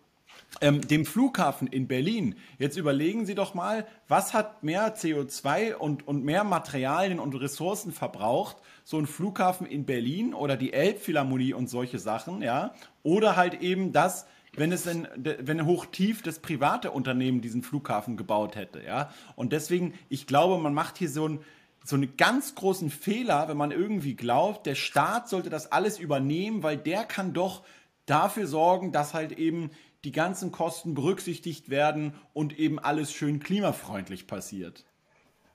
ähm, 0.60 0.80
dem 0.80 1.04
Flughafen 1.04 1.66
in 1.66 1.88
Berlin. 1.88 2.36
Jetzt 2.58 2.76
überlegen 2.76 3.26
Sie 3.26 3.34
doch 3.34 3.54
mal, 3.54 3.86
was 4.08 4.34
hat 4.34 4.62
mehr 4.62 4.96
CO2 4.96 5.74
und, 5.74 6.06
und 6.06 6.24
mehr 6.24 6.44
Materialien 6.44 7.18
und 7.18 7.34
Ressourcen 7.34 7.92
verbraucht? 7.92 8.56
So 8.84 8.98
ein 8.98 9.06
Flughafen 9.06 9.66
in 9.66 9.84
Berlin 9.84 10.34
oder 10.34 10.56
die 10.56 10.72
Elbphilharmonie 10.72 11.54
und 11.54 11.68
solche 11.68 11.98
Sachen, 11.98 12.42
ja? 12.42 12.74
Oder 13.02 13.36
halt 13.36 13.60
eben 13.62 13.92
das, 13.92 14.26
wenn 14.56 14.72
es 14.72 14.86
in, 14.86 15.08
wenn 15.16 15.66
hochtief 15.66 16.22
das 16.22 16.38
private 16.38 16.90
Unternehmen 16.90 17.40
diesen 17.40 17.62
Flughafen 17.62 18.16
gebaut 18.16 18.56
hätte, 18.56 18.82
ja? 18.84 19.10
Und 19.36 19.52
deswegen, 19.52 19.94
ich 20.08 20.26
glaube, 20.26 20.62
man 20.62 20.74
macht 20.74 20.98
hier 20.98 21.10
so 21.10 21.28
ein 21.28 21.40
so 21.86 21.96
einen 21.96 22.16
ganz 22.16 22.54
großen 22.54 22.88
Fehler, 22.88 23.46
wenn 23.48 23.58
man 23.58 23.70
irgendwie 23.70 24.14
glaubt, 24.14 24.64
der 24.64 24.74
Staat 24.74 25.28
sollte 25.28 25.50
das 25.50 25.70
alles 25.70 25.98
übernehmen, 25.98 26.62
weil 26.62 26.78
der 26.78 27.04
kann 27.04 27.34
doch 27.34 27.62
dafür 28.06 28.46
sorgen, 28.46 28.90
dass 28.90 29.12
halt 29.12 29.32
eben 29.32 29.70
die 30.04 30.12
ganzen 30.12 30.52
Kosten 30.52 30.94
berücksichtigt 30.94 31.70
werden 31.70 32.14
und 32.32 32.58
eben 32.58 32.78
alles 32.78 33.12
schön 33.12 33.40
klimafreundlich 33.40 34.26
passiert? 34.26 34.84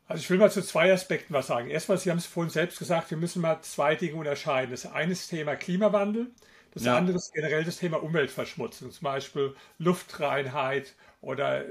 Also 0.08 0.22
ich 0.22 0.30
will 0.32 0.40
mal 0.40 0.52
zu 0.52 0.64
zwei 0.64 0.92
Aspekten 0.92 1.34
was 1.34 1.48
sagen. 1.48 1.70
Erstmal, 1.70 2.00
Sie 2.00 2.10
haben 2.10 2.18
es 2.18 2.26
vorhin 2.26 2.50
selbst 2.50 2.80
gesagt, 2.80 3.12
wir 3.12 3.18
müssen 3.18 3.42
mal 3.42 3.62
zwei 3.62 3.94
Dinge 3.96 4.16
unterscheiden. 4.16 4.72
Das 4.72 4.88
eine 4.88 5.12
ist 5.12 5.28
Thema 5.28 5.56
Klimawandel, 5.56 6.32
das 6.74 6.84
ja. 6.84 6.98
andere 6.98 7.18
ist 7.18 7.34
generell 7.34 7.64
das 7.64 7.78
Thema 7.78 8.02
Umweltverschmutzung, 8.02 8.92
zum 8.92 9.04
Beispiel 9.04 9.56
Luftreinheit 9.78 10.96
oder 11.22 11.64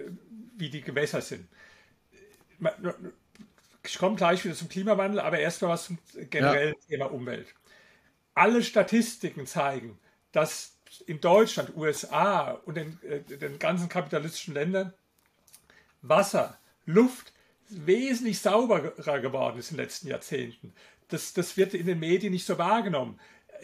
wie 0.56 0.70
die 0.70 0.82
Gewässer 0.82 1.20
sind. 1.20 1.48
Ich 3.84 3.98
komme 3.98 4.16
gleich 4.16 4.44
wieder 4.44 4.54
zum 4.54 4.68
Klimawandel, 4.68 5.20
aber 5.20 5.38
erstmal 5.38 5.72
was 5.72 5.84
zum 5.86 5.98
generellen 6.30 6.74
ja. 6.80 6.86
Thema 6.88 7.12
Umwelt. 7.12 7.54
Alle 8.34 8.62
Statistiken 8.62 9.46
zeigen, 9.46 9.98
dass 10.32 10.77
in 11.06 11.20
Deutschland, 11.20 11.76
USA 11.76 12.52
und 12.64 12.76
in 12.76 12.98
äh, 13.02 13.20
den 13.20 13.58
ganzen 13.58 13.88
kapitalistischen 13.88 14.54
Ländern 14.54 14.92
Wasser, 16.02 16.58
Luft 16.86 17.32
wesentlich 17.68 18.40
sauberer 18.40 19.20
geworden 19.20 19.58
ist 19.58 19.70
in 19.70 19.76
den 19.76 19.84
letzten 19.84 20.08
Jahrzehnten. 20.08 20.72
Das, 21.08 21.32
das 21.32 21.56
wird 21.56 21.74
in 21.74 21.86
den 21.86 21.98
Medien 21.98 22.32
nicht 22.32 22.46
so 22.46 22.58
wahrgenommen. 22.58 23.18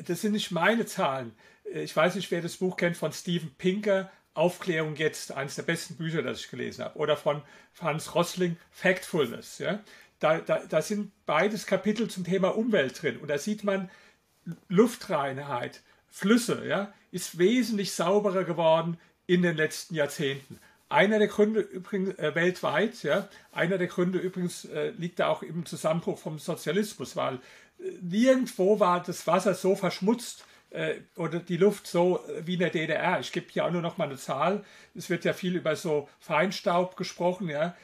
Das 0.07 0.21
sind 0.21 0.33
nicht 0.33 0.51
meine 0.51 0.87
Zahlen. 0.87 1.35
Ich 1.73 1.95
weiß 1.95 2.17
nicht, 2.17 2.31
wer 2.31 2.43
das 2.43 2.57
Buch 2.57 2.77
kennt 2.77 2.97
von 2.97 3.13
Steven 3.13 3.55
Pinker, 3.57 4.11
Aufklärung 4.35 4.97
jetzt, 4.97 5.33
eines 5.33 5.55
der 5.55 5.63
besten 5.63 5.97
Bücher, 5.97 6.23
das 6.23 6.41
ich 6.41 6.51
gelesen 6.51 6.85
habe. 6.85 6.99
Oder 6.99 7.17
von 7.17 7.43
Hans 7.81 8.15
Rossling, 8.15 8.57
Factfulness. 8.71 9.59
Ja? 9.59 9.83
Da, 10.19 10.39
da, 10.39 10.59
da 10.67 10.83
sind 10.83 11.13
beides 11.25 11.67
Kapitel 11.67 12.09
zum 12.09 12.25
Thema 12.25 12.57
Umwelt 12.57 13.01
drin. 13.01 13.19
Und 13.19 13.29
da 13.29 13.39
sieht 13.39 13.65
man, 13.65 13.91
Luftreinheit, 14.69 15.83
Flüsse, 16.11 16.67
ja, 16.67 16.93
ist 17.15 17.39
wesentlich 17.39 17.93
sauberer 17.93 18.43
geworden 18.43 18.99
in 19.29 19.43
den 19.43 19.57
letzten 19.57 19.95
Jahrzehnten. 19.95 20.59
Einer 20.89 21.21
der 21.21 21.29
Gründe 21.29 21.61
übrigens 21.61 22.19
äh, 22.19 22.35
weltweit, 22.35 23.05
ja, 23.05 23.29
einer 23.53 23.79
der 23.79 23.87
Gründe 23.87 24.19
übrigens 24.19 24.65
äh, 24.65 24.91
liegt 24.91 25.21
da 25.21 25.29
auch 25.29 25.45
im 25.45 25.65
Zusammenbruch 25.65 26.19
vom 26.19 26.41
Sozialismus, 26.41 27.15
weil 27.15 27.37
äh, 27.79 27.93
nirgendwo 28.03 28.81
war 28.81 29.01
das 29.01 29.29
Wasser 29.29 29.55
so 29.55 29.77
verschmutzt 29.77 30.45
äh, 30.71 30.97
oder 31.15 31.39
die 31.39 31.57
Luft 31.57 31.87
so 31.87 32.19
äh, 32.27 32.45
wie 32.49 32.55
in 32.55 32.59
der 32.59 32.71
DDR. 32.71 33.21
Ich 33.21 33.31
gebe 33.31 33.47
hier 33.49 33.65
auch 33.65 33.71
nur 33.71 33.83
noch 33.83 33.97
mal 33.97 34.09
eine 34.09 34.17
Zahl. 34.17 34.65
Es 34.97 35.09
wird 35.09 35.25
ja 35.25 35.35
viel 35.35 35.55
über 35.55 35.77
so 35.77 36.09
Feinstaub 36.19 36.97
gesprochen, 36.97 37.49
ja. 37.49 37.77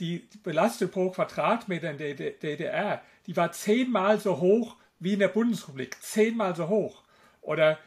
Die 0.00 0.28
Belastung 0.42 0.90
pro 0.90 1.10
Quadratmeter 1.10 1.92
in 1.92 1.98
der 1.98 2.14
DDR, 2.14 3.00
die 3.28 3.36
war 3.36 3.52
zehnmal 3.52 4.18
so 4.18 4.40
hoch 4.40 4.74
wie 4.98 5.12
in 5.12 5.20
der 5.20 5.28
Bundesrepublik, 5.28 6.02
zehnmal 6.02 6.56
so 6.56 6.68
hoch. 6.68 7.04
Oder 7.42 7.78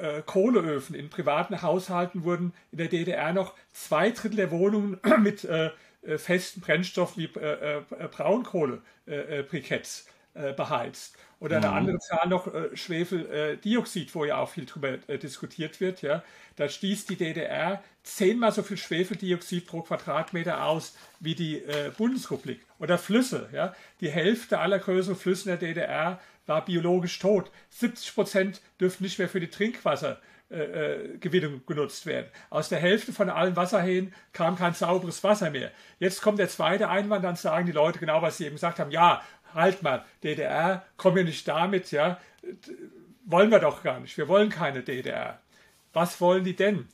äh, 0.00 0.22
Kohleöfen 0.24 0.94
in 0.94 1.10
privaten 1.10 1.62
Haushalten 1.62 2.24
wurden 2.24 2.52
in 2.70 2.78
der 2.78 2.88
DDR 2.88 3.32
noch 3.32 3.54
zwei 3.72 4.10
Drittel 4.10 4.36
der 4.36 4.50
Wohnungen 4.50 4.98
mit 5.20 5.44
äh, 5.44 5.70
äh 6.02 6.18
festen 6.18 6.60
Brennstoffen 6.60 7.22
wie 7.22 7.38
äh, 7.38 7.78
äh 7.78 8.08
Braunkohlebriketts 8.10 10.08
beheizt. 10.56 11.18
Oder 11.40 11.58
eine 11.58 11.68
mhm. 11.68 11.74
andere 11.74 11.98
Zahl 11.98 12.26
noch, 12.26 12.50
Schwefeldioxid, 12.72 14.14
wo 14.14 14.24
ja 14.24 14.38
auch 14.38 14.48
viel 14.48 14.64
drüber 14.64 14.96
diskutiert 14.96 15.78
wird. 15.78 16.00
Ja. 16.00 16.24
Da 16.56 16.70
stieß 16.70 17.04
die 17.04 17.16
DDR 17.16 17.82
zehnmal 18.02 18.50
so 18.50 18.62
viel 18.62 18.78
Schwefeldioxid 18.78 19.66
pro 19.66 19.82
Quadratmeter 19.82 20.64
aus 20.64 20.96
wie 21.20 21.34
die 21.34 21.62
Bundesrepublik. 21.98 22.62
Oder 22.78 22.96
Flüsse. 22.96 23.50
Ja. 23.52 23.74
Die 24.00 24.08
Hälfte 24.08 24.58
aller 24.58 24.78
größeren 24.78 25.16
Flüsse 25.16 25.50
in 25.50 25.58
der 25.58 25.68
DDR 25.68 26.18
war 26.46 26.64
biologisch 26.64 27.18
tot. 27.18 27.50
70 27.70 28.14
Prozent 28.14 28.60
dürften 28.80 29.04
nicht 29.04 29.18
mehr 29.18 29.28
für 29.28 29.40
die 29.40 29.50
Trinkwassergewinnung 29.50 31.56
äh, 31.56 31.60
genutzt 31.66 32.06
werden. 32.06 32.28
Aus 32.50 32.68
der 32.68 32.78
Hälfte 32.78 33.12
von 33.12 33.30
allen 33.30 33.56
Wasserhähnen 33.56 34.14
kam 34.32 34.56
kein 34.56 34.74
sauberes 34.74 35.22
Wasser 35.24 35.50
mehr. 35.50 35.70
Jetzt 35.98 36.22
kommt 36.22 36.38
der 36.38 36.48
zweite 36.48 36.88
Einwand, 36.88 37.24
dann 37.24 37.36
sagen 37.36 37.66
die 37.66 37.72
Leute 37.72 37.98
genau, 37.98 38.22
was 38.22 38.38
sie 38.38 38.46
eben 38.46 38.56
gesagt 38.56 38.78
haben. 38.78 38.90
Ja, 38.90 39.22
halt 39.54 39.82
mal, 39.82 40.04
DDR, 40.22 40.84
komm 40.96 41.16
ja 41.16 41.24
nicht 41.24 41.46
damit, 41.46 41.90
ja, 41.90 42.18
wollen 43.24 43.50
wir 43.50 43.58
doch 43.58 43.82
gar 43.82 44.00
nicht. 44.00 44.16
Wir 44.16 44.28
wollen 44.28 44.50
keine 44.50 44.82
DDR. 44.82 45.40
Was 45.92 46.20
wollen 46.20 46.44
die 46.44 46.56
denn? 46.56 46.88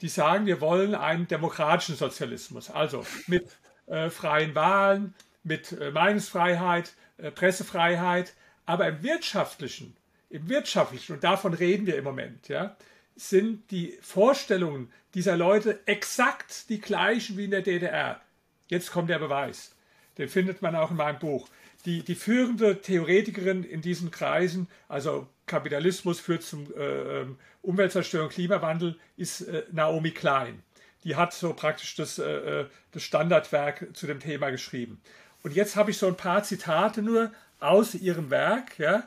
Die 0.00 0.08
sagen, 0.08 0.46
wir 0.46 0.60
wollen 0.60 0.94
einen 0.94 1.28
demokratischen 1.28 1.96
Sozialismus, 1.96 2.70
also 2.70 3.06
mit 3.26 3.46
äh, 3.86 4.10
freien 4.10 4.54
Wahlen, 4.54 5.14
mit 5.44 5.72
äh, 5.72 5.90
Meinungsfreiheit, 5.90 6.94
äh, 7.18 7.30
Pressefreiheit, 7.30 8.34
aber 8.66 8.88
im 8.88 9.02
wirtschaftlichen, 9.02 9.96
im 10.30 10.48
wirtschaftlichen, 10.48 11.14
und 11.14 11.24
davon 11.24 11.54
reden 11.54 11.86
wir 11.86 11.96
im 11.96 12.04
Moment, 12.04 12.48
ja, 12.48 12.76
sind 13.16 13.70
die 13.70 13.98
Vorstellungen 14.00 14.90
dieser 15.14 15.36
Leute 15.36 15.80
exakt 15.86 16.68
die 16.70 16.80
gleichen 16.80 17.36
wie 17.36 17.44
in 17.44 17.50
der 17.50 17.62
DDR. 17.62 18.20
Jetzt 18.68 18.90
kommt 18.90 19.10
der 19.10 19.18
Beweis. 19.18 19.74
Den 20.18 20.28
findet 20.28 20.62
man 20.62 20.74
auch 20.74 20.90
in 20.90 20.96
meinem 20.96 21.18
Buch 21.18 21.48
die, 21.84 22.02
die 22.02 22.14
führende 22.14 22.80
Theoretikerin 22.80 23.64
in 23.64 23.80
diesen 23.80 24.10
Kreisen, 24.10 24.68
also 24.88 25.28
Kapitalismus 25.46 26.20
führt 26.20 26.42
zum 26.42 26.72
äh, 26.74 27.20
ähm, 27.20 27.38
Umweltzerstörung, 27.62 28.28
Klimawandel, 28.28 28.96
ist 29.16 29.42
äh, 29.42 29.64
Naomi 29.72 30.12
Klein. 30.12 30.62
Die 31.04 31.16
hat 31.16 31.32
so 31.32 31.52
praktisch 31.52 31.96
das, 31.96 32.18
äh, 32.18 32.60
äh, 32.60 32.66
das 32.92 33.02
Standardwerk 33.02 33.88
zu 33.94 34.06
dem 34.06 34.20
Thema 34.20 34.50
geschrieben. 34.50 35.00
Und 35.42 35.54
jetzt 35.54 35.74
habe 35.74 35.90
ich 35.90 35.98
so 35.98 36.06
ein 36.06 36.16
paar 36.16 36.44
Zitate 36.44 37.02
nur 37.02 37.32
aus 37.62 37.94
ihrem 37.94 38.30
Werk. 38.30 38.78
Ja. 38.78 39.04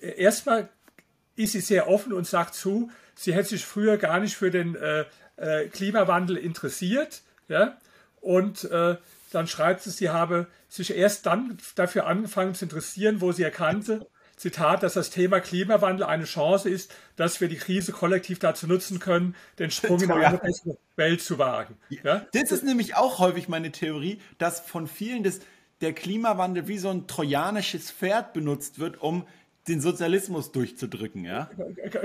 Erstmal 0.00 0.68
ist 1.36 1.52
sie 1.52 1.60
sehr 1.60 1.88
offen 1.88 2.12
und 2.12 2.26
sagt 2.26 2.54
zu, 2.54 2.90
sie 3.14 3.34
hätte 3.34 3.50
sich 3.50 3.64
früher 3.64 3.96
gar 3.96 4.20
nicht 4.20 4.36
für 4.36 4.50
den 4.50 4.74
äh, 4.74 5.04
äh, 5.36 5.68
Klimawandel 5.68 6.36
interessiert. 6.36 7.22
Ja. 7.48 7.78
Und 8.20 8.68
dann 9.30 9.46
schreibt 9.46 9.82
sie, 9.82 9.90
sie 9.90 10.10
habe 10.10 10.48
sich 10.68 10.94
erst 10.94 11.26
dann 11.26 11.56
dafür 11.76 12.06
angefangen 12.06 12.54
zu 12.54 12.64
interessieren, 12.64 13.20
wo 13.20 13.30
sie 13.32 13.44
erkannte, 13.44 14.06
Zitat, 14.38 14.84
dass 14.84 14.94
das 14.94 15.10
Thema 15.10 15.40
Klimawandel 15.40 16.06
eine 16.06 16.24
Chance 16.24 16.70
ist, 16.70 16.94
dass 17.16 17.40
wir 17.40 17.48
die 17.48 17.56
Krise 17.56 17.92
kollektiv 17.92 18.38
dazu 18.38 18.66
nutzen 18.66 19.00
können, 19.00 19.34
den 19.58 19.70
Sprung 19.70 20.00
in 20.00 20.10
eine 20.12 20.38
bessere 20.38 20.78
Welt 20.96 21.20
zu 21.20 21.38
wagen. 21.38 21.76
Ja? 22.04 22.26
Das 22.32 22.52
ist 22.52 22.62
nämlich 22.62 22.96
auch 22.96 23.18
häufig 23.18 23.48
meine 23.48 23.72
Theorie, 23.72 24.20
dass 24.38 24.60
von 24.60 24.86
vielen 24.86 25.24
das, 25.24 25.40
der 25.80 25.92
Klimawandel 25.92 26.68
wie 26.68 26.78
so 26.78 26.90
ein 26.90 27.06
trojanisches 27.06 27.90
Pferd 27.90 28.32
benutzt 28.32 28.78
wird, 28.78 29.00
um 29.00 29.24
den 29.68 29.80
Sozialismus 29.80 30.50
durchzudrücken, 30.50 31.24
ja? 31.24 31.50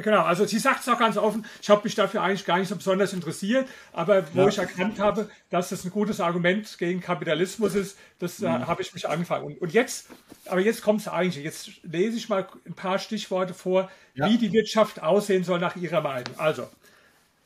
Genau, 0.03 0.23
also 0.23 0.45
sie 0.45 0.59
sagt 0.59 0.81
es 0.81 0.89
auch 0.89 0.99
ganz 0.99 1.17
offen, 1.17 1.45
ich 1.61 1.69
habe 1.69 1.81
mich 1.83 1.95
dafür 1.95 2.21
eigentlich 2.21 2.45
gar 2.45 2.59
nicht 2.59 2.67
so 2.67 2.75
besonders 2.75 3.13
interessiert, 3.13 3.67
aber 3.93 4.25
wo 4.33 4.41
ja. 4.41 4.47
ich 4.49 4.57
erkannt 4.57 4.99
habe, 4.99 5.29
dass 5.49 5.69
das 5.69 5.85
ein 5.85 5.91
gutes 5.91 6.19
Argument 6.19 6.77
gegen 6.77 6.99
Kapitalismus 6.99 7.73
ist, 7.75 7.97
das 8.19 8.41
äh, 8.41 8.49
mhm. 8.49 8.67
habe 8.67 8.81
ich 8.81 8.93
mich 8.93 9.07
angefangen. 9.07 9.45
Und, 9.45 9.61
und, 9.61 9.73
jetzt, 9.73 10.07
aber 10.47 10.59
jetzt 10.59 10.81
kommt 10.81 11.01
es 11.01 11.07
eigentlich, 11.07 11.43
jetzt 11.43 11.83
lese 11.83 12.17
ich 12.17 12.29
mal 12.29 12.45
ein 12.65 12.73
paar 12.73 12.99
Stichworte 12.99 13.53
vor, 13.53 13.89
ja. 14.13 14.27
wie 14.27 14.37
die 14.37 14.51
Wirtschaft 14.51 15.01
aussehen 15.01 15.43
soll 15.43 15.59
nach 15.59 15.75
ihrer 15.75 16.01
Meinung. 16.01 16.37
Also, 16.37 16.67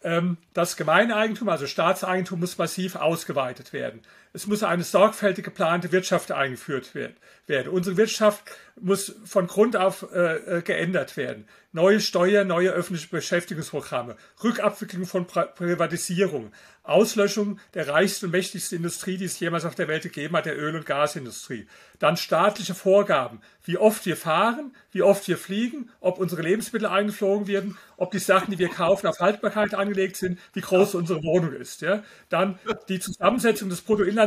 ähm, 0.04 0.38
das 0.54 0.78
Gemeineigentum, 0.78 1.50
also 1.50 1.68
Staatseigentum, 1.68 2.40
muss 2.40 2.58
massiv 2.58 2.96
ausgeweitet 2.96 3.74
werden. 3.74 4.02
Es 4.38 4.46
muss 4.46 4.62
eine 4.62 4.84
sorgfältig 4.84 5.46
geplante 5.46 5.92
Wirtschaft 5.92 6.32
eingeführt 6.32 6.94
werden. 6.94 7.70
Unsere 7.70 7.98
Wirtschaft 7.98 8.44
muss 8.80 9.16
von 9.26 9.48
Grund 9.48 9.76
auf 9.76 10.06
äh, 10.14 10.58
äh, 10.58 10.62
geändert 10.62 11.18
werden. 11.18 11.48
Neue 11.72 12.00
Steuern, 12.00 12.48
neue 12.48 12.70
öffentliche 12.70 13.10
Beschäftigungsprogramme, 13.10 14.16
Rückabwicklung 14.44 15.06
von 15.08 15.26
Privatisierung, 15.26 16.52
Auslöschung 16.84 17.60
der 17.74 17.88
reichsten 17.88 18.28
und 18.28 18.32
mächtigsten 18.32 18.78
Industrie, 18.78 19.18
die 19.18 19.26
es 19.26 19.40
jemals 19.40 19.66
auf 19.66 19.76
der 19.76 19.88
Welt 19.88 20.04
gegeben 20.04 20.38
hat, 20.38 20.46
der 20.46 20.58
Öl- 20.58 20.76
und 20.76 20.86
Gasindustrie. 20.86 21.68
Dann 22.00 22.16
staatliche 22.16 22.74
Vorgaben, 22.74 23.42
wie 23.64 23.78
oft 23.78 24.06
wir 24.06 24.16
fahren, 24.16 24.74
wie 24.92 25.02
oft 25.02 25.28
wir 25.28 25.38
fliegen, 25.38 25.90
ob 26.00 26.20
unsere 26.20 26.42
Lebensmittel 26.42 26.88
eingeflogen 26.88 27.48
werden, 27.48 27.78
ob 27.98 28.12
die 28.12 28.20
Sachen, 28.20 28.52
die 28.52 28.60
wir 28.60 28.70
kaufen, 28.70 29.08
auf 29.08 29.20
Haltbarkeit 29.20 29.74
angelegt 29.76 30.16
sind, 30.16 30.40
wie 30.54 30.62
groß 30.62 30.96
unsere 30.96 31.22
Wohnung 31.24 31.54
ist. 31.54 31.82
Ja? 31.82 32.04
Dann 32.30 32.58
die 32.88 33.00
Zusammensetzung 33.00 33.70
des 33.70 33.82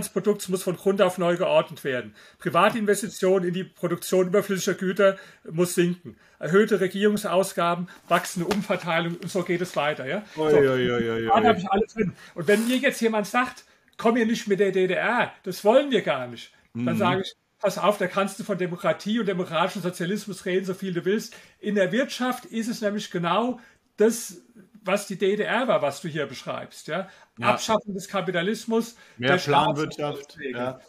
Bruttoinlandsprodukts 0.08 0.48
muss 0.48 0.62
von 0.62 0.76
Grund 0.76 1.02
auf 1.02 1.18
neu 1.18 1.36
geordnet 1.36 1.84
werden. 1.84 2.14
Private 2.38 2.78
in 2.78 3.52
die 3.52 3.64
Produktion 3.64 4.28
überflüssiger 4.28 4.76
Güter 4.76 5.16
muss 5.50 5.74
sinken. 5.74 6.16
Erhöhte 6.38 6.80
Regierungsausgaben, 6.80 7.88
wachsende 8.08 8.48
Umverteilung 8.48 9.16
und 9.16 9.30
so 9.30 9.42
geht 9.42 9.60
es 9.60 9.76
weiter. 9.76 10.06
Ja? 10.06 10.24
So, 10.34 10.42
oi, 10.42 11.28
habe 11.30 11.58
ich 11.58 11.70
alles 11.70 11.94
drin. 11.94 12.12
Und 12.34 12.48
wenn 12.48 12.66
mir 12.66 12.76
jetzt 12.76 13.00
jemand 13.00 13.26
sagt, 13.26 13.64
komm 13.98 14.16
hier 14.16 14.26
nicht 14.26 14.48
mit 14.48 14.60
der 14.60 14.72
DDR, 14.72 15.32
das 15.42 15.64
wollen 15.64 15.90
wir 15.90 16.02
gar 16.02 16.26
nicht, 16.26 16.52
dann 16.74 16.94
mhm. 16.94 16.98
sage 16.98 17.22
ich, 17.22 17.34
pass 17.60 17.76
auf, 17.76 17.98
da 17.98 18.06
kannst 18.06 18.38
du 18.38 18.44
von 18.44 18.56
Demokratie 18.56 19.20
und 19.20 19.26
demokratischem 19.26 19.82
Sozialismus 19.82 20.46
reden, 20.46 20.64
so 20.64 20.72
viel 20.72 20.94
du 20.94 21.04
willst. 21.04 21.36
In 21.58 21.74
der 21.74 21.92
Wirtschaft 21.92 22.46
ist 22.46 22.68
es 22.68 22.80
nämlich 22.80 23.10
genau 23.10 23.60
das, 23.98 24.40
was 24.82 25.06
die 25.06 25.18
DDR 25.18 25.68
war, 25.68 25.82
was 25.82 26.00
du 26.00 26.08
hier 26.08 26.26
beschreibst. 26.26 26.88
Ja? 26.88 27.08
ja. 27.38 27.46
Abschaffen 27.46 27.94
des 27.94 28.08
Kapitalismus. 28.08 28.96
Mehr 29.18 29.36
Planwirtschaft. 29.36 30.36
Ja. 30.52 30.80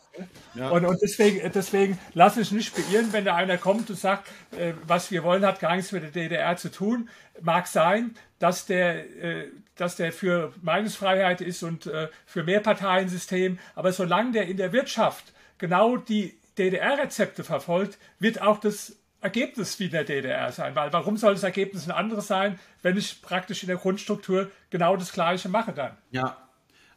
Ja. 0.55 0.69
Und, 0.69 0.85
und, 0.85 1.01
deswegen, 1.01 1.49
deswegen 1.53 1.97
lass 2.13 2.35
es 2.35 2.51
nicht 2.51 2.75
beirren, 2.75 3.13
wenn 3.13 3.23
da 3.23 3.35
einer 3.35 3.57
kommt 3.57 3.89
und 3.89 3.95
sagt, 3.97 4.27
äh, 4.57 4.73
was 4.85 5.09
wir 5.09 5.23
wollen, 5.23 5.45
hat 5.45 5.59
gar 5.59 5.75
nichts 5.75 5.91
mit 5.93 6.03
der 6.03 6.11
DDR 6.11 6.57
zu 6.57 6.69
tun. 6.69 7.09
Mag 7.41 7.67
sein, 7.67 8.15
dass 8.39 8.65
der, 8.65 9.05
äh, 9.23 9.47
dass 9.77 9.95
der 9.95 10.11
für 10.11 10.53
Meinungsfreiheit 10.61 11.39
ist 11.39 11.63
und 11.63 11.85
äh, 11.85 12.09
für 12.25 12.43
Mehrparteiensystem, 12.43 13.59
aber 13.73 13.93
solange 13.93 14.33
der 14.33 14.47
in 14.47 14.57
der 14.57 14.73
Wirtschaft 14.73 15.31
genau 15.57 15.95
die 15.95 16.37
DDR-Rezepte 16.57 17.43
verfolgt, 17.43 17.97
wird 18.19 18.41
auch 18.41 18.59
das 18.59 18.97
Ergebnis 19.21 19.79
wie 19.79 19.89
der 19.89 20.03
DDR 20.03 20.51
sein. 20.51 20.75
Weil 20.75 20.91
warum 20.91 21.17
soll 21.17 21.33
das 21.33 21.43
Ergebnis 21.43 21.87
ein 21.87 21.91
anderes 21.91 22.27
sein, 22.27 22.59
wenn 22.81 22.97
ich 22.97 23.21
praktisch 23.21 23.63
in 23.63 23.67
der 23.67 23.77
Grundstruktur 23.77 24.49
genau 24.69 24.97
das 24.97 25.13
Gleiche 25.13 25.47
mache 25.47 25.73
dann? 25.73 25.97
Ja, 26.11 26.37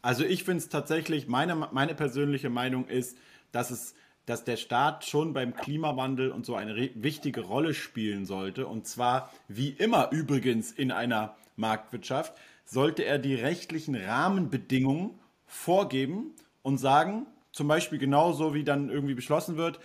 also 0.02 0.24
ich 0.24 0.44
finde 0.44 0.58
es 0.58 0.68
tatsächlich, 0.68 1.28
meine, 1.28 1.54
meine 1.54 1.94
persönliche 1.94 2.50
Meinung 2.50 2.88
ist, 2.88 3.16
dass 3.52 3.70
es 3.70 3.94
dass 4.26 4.44
der 4.44 4.56
Staat 4.56 5.04
schon 5.04 5.32
beim 5.32 5.54
Klimawandel 5.54 6.30
und 6.30 6.46
so 6.46 6.54
eine 6.54 6.74
wichtige 6.94 7.42
Rolle 7.42 7.74
spielen 7.74 8.24
sollte. 8.24 8.66
Und 8.66 8.86
zwar, 8.86 9.30
wie 9.48 9.70
immer 9.70 10.10
übrigens 10.12 10.72
in 10.72 10.90
einer 10.90 11.36
Marktwirtschaft, 11.56 12.34
sollte 12.64 13.04
er 13.04 13.18
die 13.18 13.34
rechtlichen 13.34 13.94
Rahmenbedingungen 13.94 15.18
vorgeben 15.46 16.34
und 16.62 16.78
sagen, 16.78 17.26
zum 17.52 17.68
Beispiel 17.68 17.98
genauso 17.98 18.54
wie 18.54 18.64
dann 18.64 18.88
irgendwie 18.88 19.14
beschlossen 19.14 19.56
wird, 19.56 19.78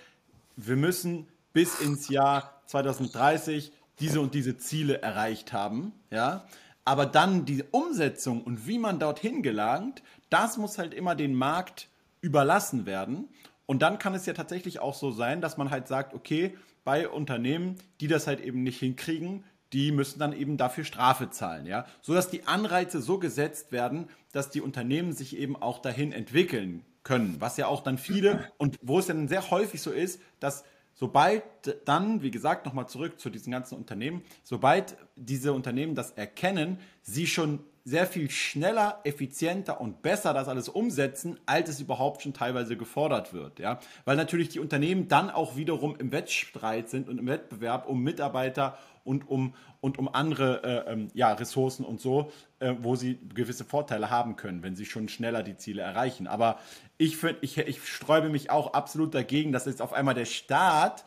wir 0.56 0.78
müssen 0.78 1.28
bis 1.59 1.81
ins 1.81 2.07
Jahr 2.07 2.61
2030 2.67 3.73
diese 3.99 4.21
und 4.21 4.33
diese 4.33 4.57
Ziele 4.57 5.01
erreicht 5.01 5.51
haben, 5.51 5.91
ja. 6.09 6.47
Aber 6.85 7.05
dann 7.05 7.43
die 7.43 7.65
Umsetzung 7.71 8.45
und 8.45 8.65
wie 8.65 8.79
man 8.79 8.97
dorthin 8.97 9.43
gelangt, 9.43 10.01
das 10.29 10.55
muss 10.55 10.77
halt 10.77 10.93
immer 10.93 11.15
den 11.15 11.35
Markt 11.35 11.89
überlassen 12.21 12.85
werden. 12.85 13.27
Und 13.65 13.81
dann 13.81 13.99
kann 13.99 14.15
es 14.15 14.25
ja 14.25 14.31
tatsächlich 14.31 14.79
auch 14.79 14.93
so 14.93 15.11
sein, 15.11 15.41
dass 15.41 15.57
man 15.57 15.69
halt 15.69 15.89
sagt, 15.89 16.13
okay, 16.13 16.55
bei 16.85 17.09
Unternehmen, 17.09 17.75
die 17.99 18.07
das 18.07 18.25
halt 18.25 18.39
eben 18.39 18.63
nicht 18.63 18.79
hinkriegen, 18.79 19.43
die 19.73 19.91
müssen 19.91 20.17
dann 20.17 20.31
eben 20.31 20.55
dafür 20.55 20.85
Strafe 20.85 21.29
zahlen, 21.29 21.65
ja, 21.65 21.85
so 22.01 22.13
dass 22.13 22.29
die 22.29 22.47
Anreize 22.47 23.01
so 23.01 23.19
gesetzt 23.19 23.73
werden, 23.73 24.07
dass 24.31 24.49
die 24.49 24.61
Unternehmen 24.61 25.11
sich 25.11 25.35
eben 25.35 25.61
auch 25.61 25.79
dahin 25.79 26.13
entwickeln 26.13 26.85
können, 27.03 27.35
was 27.39 27.57
ja 27.57 27.67
auch 27.67 27.83
dann 27.83 27.97
viele 27.97 28.49
und 28.57 28.79
wo 28.81 28.99
es 28.99 29.07
dann 29.07 29.27
sehr 29.27 29.51
häufig 29.51 29.81
so 29.81 29.91
ist, 29.91 30.21
dass 30.39 30.63
sobald 30.99 31.43
dann, 31.85 32.21
wie 32.21 32.29
gesagt, 32.29 32.65
nochmal 32.65 32.89
zurück 32.89 33.21
zu 33.21 33.29
diesen 33.29 33.51
ganzen 33.51 33.77
Unternehmen, 33.77 34.21
sobald 34.43 34.97
diese 35.15 35.53
Unternehmen 35.53 35.95
das 35.95 36.12
erkennen, 36.12 36.77
sie 37.01 37.25
schon 37.25 37.59
sehr 37.85 38.05
viel 38.05 38.29
schneller, 38.29 38.99
effizienter 39.05 39.79
und 39.79 40.01
besser 40.01 40.33
das 40.33 40.49
alles 40.49 40.67
umsetzen, 40.67 41.39
als 41.45 41.69
es 41.69 41.79
überhaupt 41.79 42.21
schon 42.21 42.33
teilweise 42.33 42.75
gefordert 42.75 43.33
wird. 43.33 43.59
Ja? 43.59 43.79
Weil 44.03 44.17
natürlich 44.17 44.49
die 44.49 44.59
Unternehmen 44.59 45.07
dann 45.07 45.29
auch 45.29 45.55
wiederum 45.55 45.95
im 45.95 46.12
Wettstreit 46.12 46.89
sind 46.89 47.07
und 47.07 47.17
im 47.17 47.27
Wettbewerb 47.27 47.88
um 47.88 48.03
Mitarbeiter 48.03 48.77
und 49.03 49.27
um, 49.27 49.53
und 49.81 49.97
um 49.97 50.13
andere 50.13 50.63
äh, 50.63 50.91
ähm, 50.91 51.07
ja, 51.13 51.31
Ressourcen 51.33 51.85
und 51.85 52.01
so, 52.01 52.31
äh, 52.59 52.75
wo 52.79 52.95
sie 52.95 53.19
gewisse 53.33 53.65
Vorteile 53.65 54.09
haben 54.09 54.35
können, 54.35 54.63
wenn 54.63 54.75
sie 54.75 54.85
schon 54.85 55.09
schneller 55.09 55.43
die 55.43 55.57
Ziele 55.57 55.81
erreichen. 55.81 56.27
Aber 56.27 56.59
ich, 56.97 57.17
find, 57.17 57.38
ich, 57.41 57.57
ich 57.57 57.88
sträube 57.88 58.29
mich 58.29 58.51
auch 58.51 58.73
absolut 58.73 59.13
dagegen, 59.13 59.51
dass 59.51 59.65
jetzt 59.65 59.81
auf 59.81 59.93
einmal 59.93 60.15
der 60.15 60.25
Staat 60.25 61.05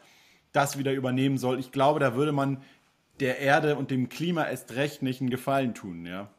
das 0.52 0.78
wieder 0.78 0.92
übernehmen 0.92 1.38
soll. 1.38 1.59
Ich 1.59 1.72
glaube, 1.72 2.00
da 2.00 2.14
würde 2.14 2.33
man 2.33 2.62
der 3.20 3.38
Erde 3.38 3.76
und 3.76 3.90
dem 3.90 4.09
Klima 4.09 4.46
erst 4.46 4.74
recht 4.74 5.02
nicht 5.02 5.20
einen 5.20 5.31
Gefallen 5.31 5.74
tun. 5.74 6.07
Ja. 6.07 6.31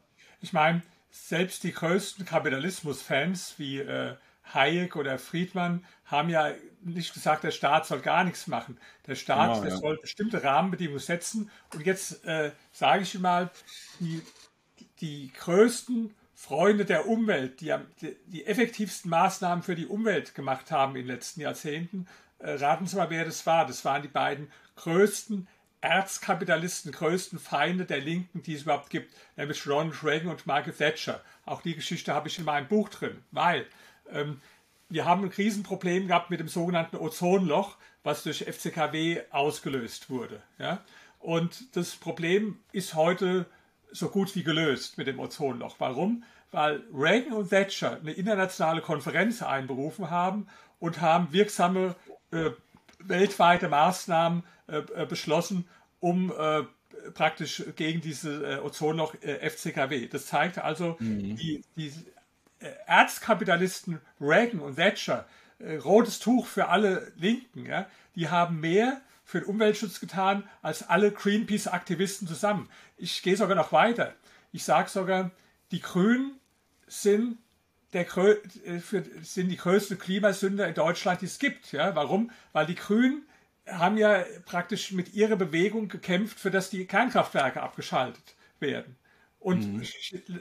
Ich 0.41 0.53
meine, 0.53 0.81
selbst 1.11 1.63
die 1.63 1.71
größten 1.71 2.25
Kapitalismus-Fans 2.25 3.55
wie 3.57 3.79
äh, 3.79 4.15
Hayek 4.53 4.95
oder 4.95 5.17
Friedman 5.17 5.85
haben 6.05 6.29
ja 6.29 6.51
nicht 6.85 7.13
gesagt, 7.13 7.43
der 7.43 7.51
Staat 7.51 7.85
soll 7.85 7.99
gar 7.99 8.23
nichts 8.23 8.47
machen. 8.47 8.77
Der 9.07 9.15
Staat 9.15 9.61
genau, 9.61 9.73
ja. 9.73 9.77
soll 9.77 9.97
bestimmte 9.97 10.43
Rahmenbedingungen 10.43 10.99
setzen. 10.99 11.49
Und 11.73 11.85
jetzt 11.85 12.25
äh, 12.25 12.51
sage 12.71 13.03
ich 13.03 13.17
mal, 13.19 13.49
die, 13.99 14.21
die 15.01 15.31
größten 15.33 16.13
Freunde 16.33 16.85
der 16.85 17.07
Umwelt, 17.07 17.61
die, 17.61 17.73
die, 18.01 18.15
die 18.25 18.45
effektivsten 18.45 19.09
Maßnahmen 19.09 19.63
für 19.63 19.75
die 19.75 19.87
Umwelt 19.87 20.35
gemacht 20.35 20.71
haben 20.71 20.95
in 20.95 21.03
den 21.03 21.15
letzten 21.15 21.41
Jahrzehnten, 21.41 22.07
äh, 22.39 22.51
raten 22.51 22.85
Sie 22.85 22.95
mal, 22.95 23.09
wer 23.09 23.25
das 23.25 23.45
war. 23.45 23.65
Das 23.65 23.85
waren 23.85 24.01
die 24.01 24.07
beiden 24.09 24.51
größten 24.75 25.47
Erzkapitalisten, 25.83 26.91
größten 26.91 27.39
Feinde 27.39 27.85
der 27.85 27.99
Linken, 27.99 28.41
die 28.41 28.53
es 28.53 28.61
überhaupt 28.63 28.89
gibt, 28.89 29.13
nämlich 29.35 29.67
Ronald 29.67 30.01
Reagan 30.03 30.29
und 30.29 30.47
Margaret 30.47 30.77
Thatcher. 30.77 31.21
Auch 31.45 31.61
die 31.61 31.75
Geschichte 31.75 32.13
habe 32.13 32.29
ich 32.29 32.39
in 32.39 32.45
meinem 32.45 32.67
Buch 32.67 32.87
drin, 32.87 33.21
weil 33.31 33.65
ähm, 34.09 34.39
wir 34.93 35.05
haben 35.05 35.23
ein 35.23 35.29
Riesenproblem 35.29 36.07
gehabt 36.07 36.29
mit 36.29 36.39
dem 36.39 36.47
sogenannten 36.47 36.97
Ozonloch, 36.97 37.77
was 38.03 38.21
durch 38.21 38.43
FCKW 38.43 39.21
ausgelöst 39.31 40.11
wurde. 40.11 40.41
Ja? 40.59 40.81
Und 41.19 41.75
das 41.75 41.95
Problem 41.95 42.59
ist 42.73 42.93
heute 42.93 43.47
so 43.91 44.09
gut 44.09 44.35
wie 44.35 44.43
gelöst 44.43 44.99
mit 44.99 45.07
dem 45.07 45.19
Ozonloch. 45.19 45.77
Warum? 45.79 46.23
Weil 46.51 46.83
Reagan 46.93 47.33
und 47.33 47.49
Thatcher 47.49 47.99
eine 47.99 48.11
internationale 48.11 48.81
Konferenz 48.81 49.41
einberufen 49.41 50.11
haben 50.11 50.45
und 50.79 51.01
haben 51.01 51.33
wirksame 51.33 51.95
äh, 52.31 52.51
weltweite 52.99 53.69
Maßnahmen 53.69 54.43
äh, 54.67 54.77
äh, 54.77 55.05
beschlossen, 55.07 55.67
um 56.01 56.31
äh, 56.37 56.63
praktisch 57.15 57.63
gegen 57.75 58.01
diese 58.01 58.57
äh, 58.57 58.59
Ozonloch 58.59 59.15
äh, 59.21 59.49
FCKW. 59.49 60.07
Das 60.07 60.27
zeigt 60.27 60.59
also, 60.59 60.97
mhm. 60.99 61.35
die, 61.35 61.63
die 61.75 61.91
Erzkapitalisten 62.87 63.99
Reagan 64.19 64.59
und 64.59 64.75
Thatcher, 64.75 65.25
äh, 65.59 65.75
rotes 65.77 66.19
Tuch 66.19 66.47
für 66.47 66.69
alle 66.69 67.11
Linken, 67.15 67.65
ja, 67.65 67.87
die 68.15 68.29
haben 68.29 68.59
mehr 68.59 69.01
für 69.23 69.39
den 69.39 69.49
Umweltschutz 69.49 69.99
getan 69.99 70.47
als 70.61 70.87
alle 70.89 71.11
Greenpeace-Aktivisten 71.11 72.27
zusammen. 72.27 72.69
Ich 72.97 73.23
gehe 73.23 73.37
sogar 73.37 73.55
noch 73.55 73.71
weiter. 73.71 74.13
Ich 74.51 74.63
sage 74.63 74.89
sogar, 74.89 75.31
die 75.71 75.79
Grünen 75.79 76.39
sind, 76.87 77.37
der, 77.93 78.05
für, 78.05 79.03
sind 79.21 79.49
die 79.49 79.57
größten 79.57 79.97
Klimasünder 79.97 80.67
in 80.67 80.73
Deutschland, 80.73 81.21
die 81.21 81.25
es 81.25 81.39
gibt. 81.39 81.71
Ja? 81.71 81.95
Warum? 81.95 82.31
Weil 82.51 82.65
die 82.65 82.75
Grünen 82.75 83.25
haben 83.67 83.97
ja 83.97 84.23
praktisch 84.45 84.91
mit 84.91 85.13
ihrer 85.13 85.35
Bewegung 85.35 85.87
gekämpft, 85.87 86.39
für 86.39 86.51
dass 86.51 86.69
die 86.69 86.85
Kernkraftwerke 86.85 87.61
abgeschaltet 87.61 88.35
werden. 88.59 88.97
Und 89.43 89.73
mhm. 89.73 89.83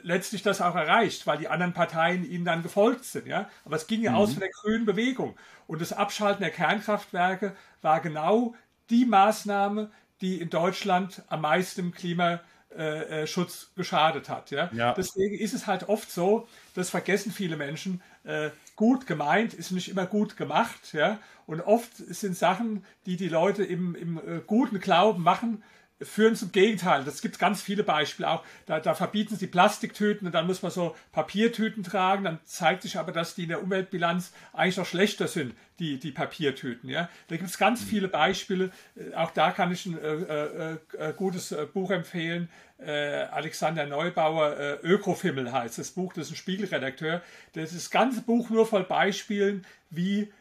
letztlich 0.03 0.43
das 0.43 0.61
auch 0.61 0.75
erreicht, 0.75 1.27
weil 1.27 1.37
die 1.37 1.49
anderen 1.49 1.73
Parteien 1.73 2.23
ihnen 2.23 2.45
dann 2.45 2.63
gefolgt 2.63 3.03
sind. 3.03 3.27
Ja? 3.27 3.49
Aber 3.65 3.75
es 3.75 3.85
ging 3.85 4.01
ja 4.01 4.11
mhm. 4.11 4.17
aus 4.17 4.31
von 4.31 4.39
der 4.39 4.49
grünen 4.49 4.85
Bewegung. 4.85 5.35
Und 5.67 5.81
das 5.81 5.91
Abschalten 5.91 6.41
der 6.41 6.51
Kernkraftwerke 6.51 7.53
war 7.81 7.99
genau 7.99 8.55
die 8.89 9.05
Maßnahme, 9.05 9.91
die 10.21 10.39
in 10.39 10.49
Deutschland 10.49 11.21
am 11.27 11.41
meisten 11.41 11.81
im 11.81 11.91
Klimaschutz 11.91 12.43
äh, 12.77 13.21
äh, 13.25 13.75
geschadet 13.75 14.29
hat. 14.29 14.51
Ja? 14.51 14.69
ja? 14.71 14.93
Deswegen 14.93 15.37
ist 15.37 15.53
es 15.53 15.67
halt 15.67 15.89
oft 15.89 16.09
so, 16.09 16.47
das 16.73 16.89
vergessen 16.89 17.33
viele 17.33 17.57
Menschen, 17.57 18.01
äh, 18.23 18.51
gut 18.77 19.05
gemeint 19.05 19.53
ist 19.53 19.71
nicht 19.71 19.89
immer 19.89 20.05
gut 20.05 20.37
gemacht. 20.37 20.93
Ja? 20.93 21.19
Und 21.45 21.59
oft 21.59 21.97
sind 21.97 22.37
Sachen, 22.37 22.85
die 23.05 23.17
die 23.17 23.27
Leute 23.27 23.65
im, 23.65 23.95
im 23.95 24.41
guten 24.47 24.79
Glauben 24.79 25.23
machen, 25.23 25.61
führen 26.05 26.35
zum 26.35 26.51
Gegenteil. 26.51 27.03
Das 27.03 27.21
gibt 27.21 27.39
ganz 27.39 27.61
viele 27.61 27.83
Beispiele 27.83 28.29
auch. 28.29 28.43
Da, 28.65 28.79
da, 28.79 28.93
verbieten 28.93 29.35
sie 29.35 29.47
Plastiktüten 29.47 30.27
und 30.27 30.33
dann 30.33 30.47
muss 30.47 30.61
man 30.61 30.71
so 30.71 30.95
Papiertüten 31.11 31.83
tragen. 31.83 32.23
Dann 32.23 32.39
zeigt 32.45 32.83
sich 32.83 32.97
aber, 32.97 33.11
dass 33.11 33.35
die 33.35 33.43
in 33.43 33.49
der 33.49 33.61
Umweltbilanz 33.61 34.33
eigentlich 34.53 34.77
noch 34.77 34.85
schlechter 34.85 35.27
sind, 35.27 35.55
die, 35.79 35.99
die 35.99 36.11
Papiertüten. 36.11 36.89
Ja? 36.89 37.09
Da 37.27 37.37
gibt 37.37 37.49
es 37.49 37.57
ganz 37.57 37.81
mhm. 37.81 37.85
viele 37.85 38.07
Beispiele. 38.07 38.71
Äh, 38.95 39.15
auch 39.15 39.31
da 39.31 39.51
kann 39.51 39.71
ich 39.71 39.85
ein 39.85 39.97
äh, 39.97 40.13
äh, 40.13 40.77
äh 40.97 41.13
gutes 41.13 41.51
äh, 41.51 41.65
Buch 41.71 41.91
empfehlen. 41.91 42.49
Äh, 42.79 42.91
Alexander 43.31 43.85
Neubauer, 43.85 44.79
Ökofimmel 44.83 45.51
heißt 45.51 45.77
das 45.77 45.91
Buch, 45.91 46.13
das 46.13 46.27
ist 46.27 46.33
ein 46.33 46.37
Spiegelredakteur. 46.37 47.21
Das 47.53 47.71
ist 47.71 47.85
das 47.85 47.91
ganze 47.91 48.21
Buch 48.21 48.49
nur 48.49 48.65
voll 48.65 48.83
Beispielen, 48.83 49.65
wie 49.89 50.31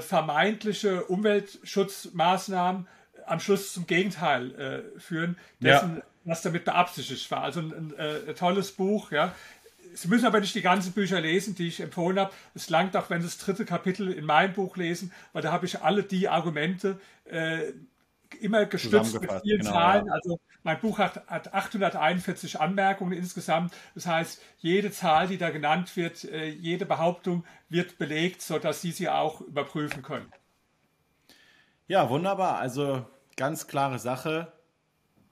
vermeintliche 0.00 1.04
Umweltschutzmaßnahmen 1.04 2.88
am 3.28 3.40
Schluss 3.40 3.72
zum 3.72 3.86
Gegenteil 3.86 4.54
äh, 4.54 5.00
führen, 5.00 5.36
dessen, 5.60 5.96
ja. 5.96 6.02
was 6.24 6.42
damit 6.42 6.64
beabsichtigt 6.64 7.30
war. 7.30 7.42
Also 7.42 7.60
ein, 7.60 7.72
ein, 7.72 7.94
ein, 7.98 8.28
äh, 8.28 8.34
tolles 8.34 8.72
Buch, 8.72 9.10
ja. 9.10 9.34
Sie 9.94 10.08
müssen 10.08 10.26
aber 10.26 10.40
nicht 10.40 10.54
die 10.54 10.62
ganzen 10.62 10.92
Bücher 10.92 11.20
lesen, 11.20 11.54
die 11.54 11.68
ich 11.68 11.80
empfohlen 11.80 12.18
habe. 12.18 12.32
Es 12.54 12.68
langt 12.68 12.96
auch, 12.96 13.10
wenn 13.10 13.20
Sie 13.20 13.26
das 13.26 13.38
dritte 13.38 13.64
Kapitel 13.64 14.12
in 14.12 14.24
meinem 14.24 14.52
Buch 14.52 14.76
lesen, 14.76 15.12
weil 15.32 15.42
da 15.42 15.50
habe 15.50 15.66
ich 15.66 15.82
alle 15.82 16.02
die 16.02 16.28
Argumente 16.28 17.00
äh, 17.24 17.72
immer 18.40 18.66
gestützt 18.66 19.20
mit 19.20 19.30
vielen 19.42 19.60
genau, 19.60 19.72
Zahlen. 19.72 20.06
Ja. 20.06 20.12
Also 20.12 20.40
mein 20.62 20.80
Buch 20.80 20.98
hat, 20.98 21.26
hat, 21.26 21.54
841 21.54 22.60
Anmerkungen 22.60 23.12
insgesamt. 23.12 23.72
Das 23.94 24.06
heißt, 24.06 24.42
jede 24.58 24.90
Zahl, 24.90 25.28
die 25.28 25.38
da 25.38 25.50
genannt 25.50 25.96
wird, 25.96 26.24
äh, 26.24 26.48
jede 26.48 26.84
Behauptung 26.84 27.44
wird 27.68 27.98
belegt, 27.98 28.42
sodass 28.42 28.82
Sie 28.82 28.92
sie 28.92 29.08
auch 29.08 29.40
überprüfen 29.40 30.02
können. 30.02 30.30
Ja, 31.86 32.10
wunderbar. 32.10 32.58
Also 32.58 33.06
ganz 33.38 33.66
klare 33.66 33.98
Sache. 33.98 34.52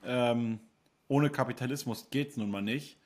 Ähm, 0.03 0.61
ohne 1.09 1.29
Kapitalismus 1.29 2.09
geht 2.09 2.31
es 2.31 2.37
nun 2.39 2.51
mal 2.51 2.63
nicht. 2.63 2.99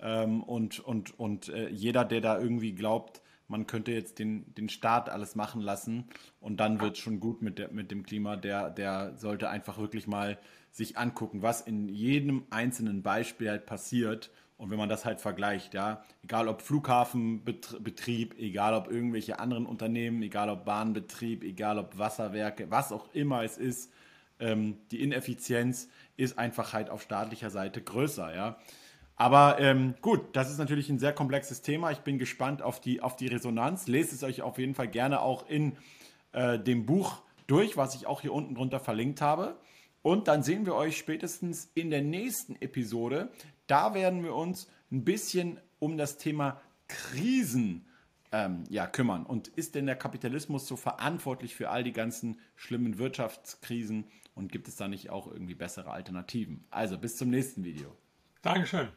Ähm, 0.00 0.42
und 0.42 0.80
und, 0.80 1.18
und 1.18 1.48
äh, 1.48 1.70
jeder, 1.70 2.04
der 2.04 2.20
da 2.20 2.38
irgendwie 2.38 2.74
glaubt, 2.74 3.22
man 3.46 3.66
könnte 3.66 3.92
jetzt 3.92 4.18
den, 4.18 4.54
den 4.54 4.68
Staat 4.68 5.08
alles 5.08 5.34
machen 5.34 5.62
lassen 5.62 6.04
und 6.40 6.60
dann 6.60 6.82
wird 6.82 6.96
es 6.96 6.98
schon 6.98 7.18
gut 7.18 7.40
mit, 7.40 7.58
der, 7.58 7.70
mit 7.72 7.90
dem 7.90 8.04
Klima, 8.04 8.36
der, 8.36 8.68
der 8.68 9.16
sollte 9.16 9.48
einfach 9.48 9.78
wirklich 9.78 10.06
mal 10.06 10.38
sich 10.70 10.98
angucken, 10.98 11.40
was 11.40 11.62
in 11.62 11.88
jedem 11.88 12.44
einzelnen 12.50 13.02
Beispiel 13.02 13.48
halt 13.48 13.64
passiert. 13.64 14.30
Und 14.58 14.70
wenn 14.70 14.78
man 14.78 14.88
das 14.88 15.04
halt 15.04 15.20
vergleicht, 15.20 15.72
ja, 15.72 16.04
egal 16.22 16.48
ob 16.48 16.62
Flughafenbetrieb, 16.62 18.38
egal 18.38 18.74
ob 18.74 18.90
irgendwelche 18.90 19.38
anderen 19.38 19.66
Unternehmen, 19.66 20.20
egal 20.20 20.50
ob 20.50 20.64
Bahnbetrieb, 20.64 21.44
egal 21.44 21.78
ob 21.78 21.96
Wasserwerke, 21.96 22.68
was 22.70 22.92
auch 22.92 23.08
immer 23.14 23.44
es 23.44 23.56
ist, 23.56 23.92
ähm, 24.40 24.78
die 24.90 25.02
Ineffizienz 25.02 25.88
ist 26.16 26.38
einfach 26.38 26.72
halt 26.72 26.90
auf 26.90 27.02
staatlicher 27.02 27.50
Seite 27.50 27.82
größer, 27.82 28.34
ja. 28.34 28.58
Aber 29.16 29.58
ähm, 29.58 29.96
gut, 30.00 30.36
das 30.36 30.48
ist 30.48 30.58
natürlich 30.58 30.88
ein 30.90 31.00
sehr 31.00 31.12
komplexes 31.12 31.60
Thema. 31.60 31.90
Ich 31.90 31.98
bin 31.98 32.18
gespannt 32.18 32.62
auf 32.62 32.80
die, 32.80 33.00
auf 33.00 33.16
die 33.16 33.26
Resonanz. 33.26 33.88
Lest 33.88 34.12
es 34.12 34.22
euch 34.22 34.42
auf 34.42 34.58
jeden 34.58 34.76
Fall 34.76 34.86
gerne 34.86 35.20
auch 35.20 35.48
in 35.48 35.76
äh, 36.32 36.56
dem 36.56 36.86
Buch 36.86 37.22
durch, 37.48 37.76
was 37.76 37.96
ich 37.96 38.06
auch 38.06 38.20
hier 38.20 38.32
unten 38.32 38.54
drunter 38.54 38.78
verlinkt 38.78 39.20
habe. 39.20 39.56
Und 40.02 40.28
dann 40.28 40.44
sehen 40.44 40.66
wir 40.66 40.76
euch 40.76 40.96
spätestens 40.96 41.68
in 41.74 41.90
der 41.90 42.02
nächsten 42.02 42.54
Episode. 42.62 43.30
Da 43.66 43.92
werden 43.92 44.22
wir 44.22 44.36
uns 44.36 44.68
ein 44.92 45.04
bisschen 45.04 45.58
um 45.80 45.98
das 45.98 46.18
Thema 46.18 46.60
Krisen 46.86 47.86
ähm, 48.30 48.64
ja, 48.70 48.86
kümmern. 48.86 49.26
Und 49.26 49.48
ist 49.48 49.74
denn 49.74 49.86
der 49.86 49.96
Kapitalismus 49.96 50.68
so 50.68 50.76
verantwortlich 50.76 51.56
für 51.56 51.70
all 51.70 51.82
die 51.82 51.92
ganzen 51.92 52.38
schlimmen 52.54 52.98
Wirtschaftskrisen 52.98 54.04
und 54.38 54.52
gibt 54.52 54.68
es 54.68 54.76
da 54.76 54.88
nicht 54.88 55.10
auch 55.10 55.26
irgendwie 55.26 55.54
bessere 55.54 55.90
Alternativen? 55.90 56.64
Also 56.70 56.96
bis 56.96 57.16
zum 57.16 57.28
nächsten 57.28 57.64
Video. 57.64 57.94
Dankeschön. 58.40 58.88